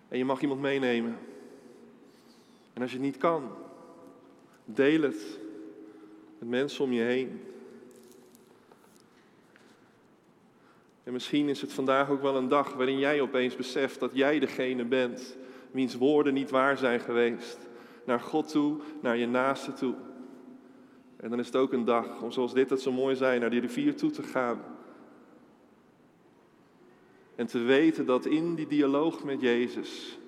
En 0.08 0.17
je 0.17 0.26
mag 0.26 0.41
iemand 0.41 0.62
meenemen. 0.62 1.17
En 2.73 2.82
als 2.82 2.91
je 2.91 2.97
het 2.97 3.06
niet 3.06 3.17
kan, 3.17 3.52
deel 4.65 5.02
het 5.02 5.39
met 6.39 6.50
mensen 6.50 6.84
om 6.84 6.91
je 6.91 7.02
heen. 7.02 7.41
En 11.04 11.13
misschien 11.13 11.50
is 11.50 11.62
het 11.62 11.73
vandaag 11.73 12.10
ook 12.10 12.21
wel 12.21 12.36
een 12.36 12.47
dag 12.47 12.73
waarin 12.73 13.00
jij 13.00 13.21
opeens 13.21 13.56
beseft 13.56 14.00
dat 14.00 14.12
jij 14.13 14.39
degene 14.39 14.86
bent 14.86 15.38
wiens 15.71 15.95
woorden 15.95 16.34
niet 16.34 16.50
waar 16.50 16.78
zijn 16.78 17.00
geweest. 17.00 17.58
Naar 18.06 18.19
God 18.19 18.50
toe, 18.50 18.78
naar 19.02 19.17
je 19.17 19.28
naaste 19.28 19.73
toe. 19.73 19.95
En 21.17 21.30
dan 21.30 21.39
is 21.39 21.45
het 21.45 21.56
ook 21.56 21.73
een 21.73 21.86
dag 21.86 22.21
om 22.21 22.32
zoals 22.32 22.53
dit 22.53 22.69
het 22.69 22.82
zo 22.82 22.91
mooi 22.91 23.15
zijn, 23.15 23.41
naar 23.41 23.49
die 23.49 23.60
rivier 23.60 23.95
toe 23.95 24.10
te 24.10 24.23
gaan. 24.23 24.62
En 27.36 27.47
te 27.47 27.60
weten 27.60 28.06
dat 28.06 28.25
in 28.25 28.56
die 28.56 28.67
dialoog 28.67 29.23
met 29.23 29.41
Jezus 29.41 30.19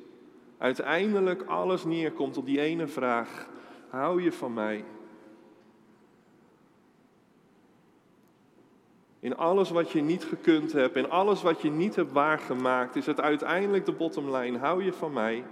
uiteindelijk 0.58 1.44
alles 1.44 1.84
neerkomt 1.84 2.38
op 2.38 2.46
die 2.46 2.60
ene 2.60 2.88
vraag. 2.88 3.50
Hou 3.90 4.22
je 4.22 4.32
van 4.32 4.54
mij? 4.54 4.86
In 9.20 9.38
alles 9.38 9.70
wat 9.70 9.92
je 9.92 10.02
niet 10.02 10.24
gekund 10.24 10.72
hebt, 10.72 10.96
in 10.96 11.10
alles 11.10 11.42
wat 11.42 11.62
je 11.62 11.70
niet 11.70 11.96
hebt 11.96 12.12
waargemaakt, 12.12 12.96
is 12.96 13.06
het 13.06 13.20
uiteindelijk 13.20 13.86
de 13.86 13.92
bottomline. 13.92 14.58
Hou 14.58 14.84
je 14.84 14.94
van 14.94 15.14
mij? 15.14 15.44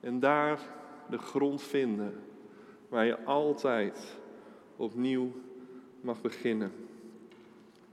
En 0.00 0.20
daar 0.20 0.60
de 1.08 1.18
grond 1.18 1.62
vinden 1.62 2.29
waar 2.90 3.06
je 3.06 3.24
altijd 3.24 4.16
opnieuw 4.76 5.32
mag 6.00 6.20
beginnen. 6.20 6.72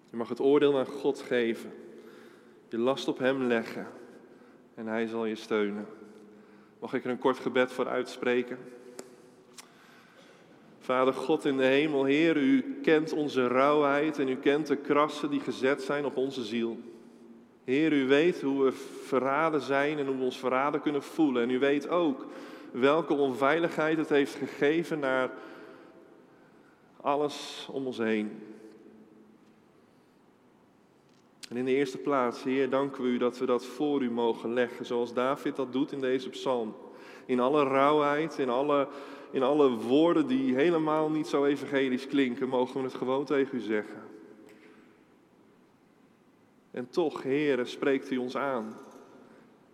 Je 0.10 0.18
mag 0.18 0.30
het 0.30 0.40
oordeel 0.40 0.78
aan 0.78 0.86
God 0.86 1.22
geven, 1.22 1.74
je 2.70 2.78
last 2.78 3.08
op 3.08 3.18
Hem 3.18 3.44
leggen 3.44 3.88
en 4.76 4.88
Hij 4.88 5.08
zal 5.08 5.26
je 5.26 5.36
steunen. 5.36 5.86
Mag 6.80 6.94
ik 6.94 7.04
er 7.04 7.10
een 7.10 7.20
kort 7.20 7.38
gebed 7.38 7.72
voor 7.72 7.88
uitspreken? 7.88 8.58
Vader 10.80 11.14
God 11.14 11.46
in 11.46 11.58
de 11.58 11.64
hemel, 11.64 12.04
Heer, 12.04 12.38
u 12.38 12.80
kent 12.82 13.14
onze 13.14 13.48
rauwheid 13.48 14.20
en 14.20 14.30
u 14.30 14.36
kent 14.36 14.68
de 14.68 14.76
krassen 14.76 15.30
die 15.30 15.40
gezet 15.40 15.82
zijn 15.82 16.06
op 16.06 16.18
onze 16.18 16.44
ziel. 16.44 16.80
Heer, 17.64 17.94
u 17.94 18.08
weet 18.08 18.42
hoe 18.42 18.64
we 18.64 18.72
verraden 19.06 19.62
zijn 19.62 19.98
en 19.98 20.06
hoe 20.06 20.16
we 20.18 20.24
ons 20.24 20.40
verraden 20.40 20.82
kunnen 20.82 21.04
voelen. 21.04 21.44
En 21.44 21.50
u 21.50 21.60
weet 21.60 21.90
ook 21.90 22.26
welke 22.72 23.14
onveiligheid 23.14 23.98
het 23.98 24.10
heeft 24.10 24.36
gegeven 24.36 25.00
naar 25.00 25.32
alles 27.02 27.68
om 27.72 27.86
ons 27.86 27.98
heen. 27.98 28.32
En 31.50 31.58
in 31.58 31.66
de 31.66 31.76
eerste 31.76 31.98
plaats, 31.98 32.44
Heer, 32.44 32.70
danken 32.70 33.04
we 33.04 33.10
u 33.10 33.18
dat 33.18 33.38
we 33.38 33.46
dat 33.46 33.66
voor 33.66 34.02
u 34.02 34.12
mogen 34.12 34.54
leggen, 34.54 34.86
zoals 34.86 35.14
David 35.14 35.56
dat 35.56 35.74
doet 35.74 35.92
in 35.92 36.02
deze 36.02 36.30
psalm. 36.30 36.76
In 37.26 37.40
alle 37.40 37.64
rauwheid, 37.64 38.38
in 38.38 38.50
alle 38.50 38.88
in 39.32 39.44
alle 39.44 39.70
woorden 39.70 40.28
die 40.28 40.56
helemaal 40.56 41.10
niet 41.10 41.28
zo 41.28 41.46
evangelisch 41.46 42.08
klinken, 42.08 42.50
mogen 42.50 42.78
we 42.78 42.84
het 42.88 42.96
gewoon 42.96 43.26
tegen 43.26 43.58
u 43.58 43.62
zeggen. 43.62 44.02
En 46.72 46.90
toch, 46.90 47.24
Heer, 47.24 47.66
spreekt 47.66 48.12
u 48.12 48.18
ons 48.18 48.36
aan. 48.36 48.76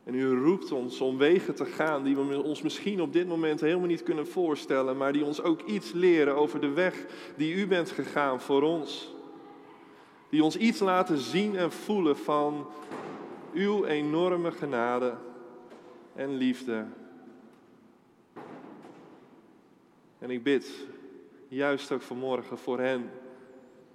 En 0.04 0.16
u 0.16 0.30
roept 0.30 0.72
ons 0.72 1.02
om 1.02 1.18
wegen 1.18 1.56
te 1.56 1.66
gaan 1.66 2.04
die 2.04 2.16
we 2.16 2.44
ons 2.44 2.62
misschien 2.62 3.02
op 3.02 3.14
dit 3.14 3.28
moment 3.28 3.62
helemaal 3.62 3.88
niet 3.88 4.04
kunnen 4.04 4.28
voorstellen, 4.28 4.98
maar 4.98 5.14
die 5.14 5.26
ons 5.26 5.42
ook 5.42 5.62
iets 5.62 5.92
leren 5.92 6.36
over 6.36 6.62
de 6.62 6.70
weg 6.70 7.06
die 7.38 7.54
u 7.54 7.68
bent 7.68 7.92
gegaan 7.92 8.42
voor 8.42 8.62
ons. 8.62 9.14
Die 10.30 10.44
ons 10.44 10.58
iets 10.58 10.80
laten 10.80 11.18
zien 11.18 11.56
en 11.56 11.72
voelen 11.72 12.18
van 12.18 12.68
uw 13.54 13.86
enorme 13.86 14.52
genade 14.52 15.14
en 16.16 16.38
liefde 16.38 16.86
En 20.24 20.30
ik 20.30 20.44
bid, 20.44 20.88
juist 21.48 21.92
ook 21.92 22.02
vanmorgen 22.02 22.58
voor 22.58 22.80
hen 22.80 23.10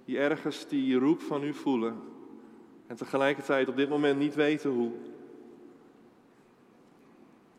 die 0.05 0.17
ergens 0.17 0.67
die 0.67 0.95
roep 0.95 1.21
van 1.21 1.43
u 1.43 1.53
voelen 1.53 2.01
en 2.87 2.95
tegelijkertijd 2.95 3.67
op 3.67 3.75
dit 3.75 3.89
moment 3.89 4.19
niet 4.19 4.35
weten 4.35 4.69
hoe. 4.69 4.91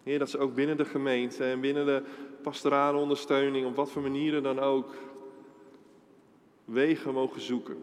Heer, 0.03 0.19
dat 0.19 0.31
ze 0.31 0.39
ook 0.39 0.55
binnen 0.55 0.77
de 0.77 0.85
gemeente 0.85 1.45
en 1.45 1.61
binnen 1.61 1.87
de 1.87 2.03
pastorale 2.43 2.99
ondersteuning, 2.99 3.67
op 3.67 3.77
wat 3.77 3.91
voor 3.91 4.03
manieren 4.03 4.43
dan 4.43 4.59
ook, 4.59 4.95
wegen 6.65 7.15
mogen 7.15 7.41
zoeken. 7.41 7.83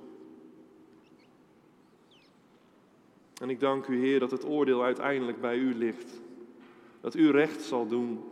En 3.41 3.49
ik 3.49 3.59
dank 3.59 3.87
u, 3.87 3.99
Heer, 3.99 4.19
dat 4.19 4.31
het 4.31 4.45
oordeel 4.45 4.83
uiteindelijk 4.83 5.41
bij 5.41 5.57
u 5.57 5.75
ligt. 5.75 6.21
Dat 7.01 7.15
u 7.15 7.31
recht 7.31 7.61
zal 7.61 7.87
doen 7.87 8.23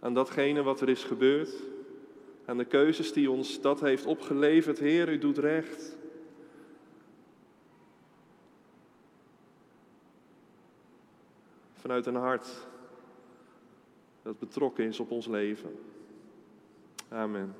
aan 0.00 0.14
datgene 0.14 0.62
wat 0.62 0.80
er 0.80 0.88
is 0.88 1.04
gebeurd, 1.04 1.54
aan 2.44 2.58
de 2.58 2.64
keuzes 2.64 3.12
die 3.12 3.30
ons 3.30 3.60
dat 3.60 3.80
heeft 3.80 4.06
opgeleverd. 4.06 4.78
Heer, 4.78 5.08
u 5.08 5.18
doet 5.18 5.38
recht. 5.38 5.96
Vanuit 11.84 12.06
een 12.06 12.14
hart 12.14 12.66
dat 14.22 14.38
betrokken 14.38 14.84
is 14.84 15.00
op 15.00 15.10
ons 15.10 15.26
leven. 15.26 15.78
Amen. 17.08 17.54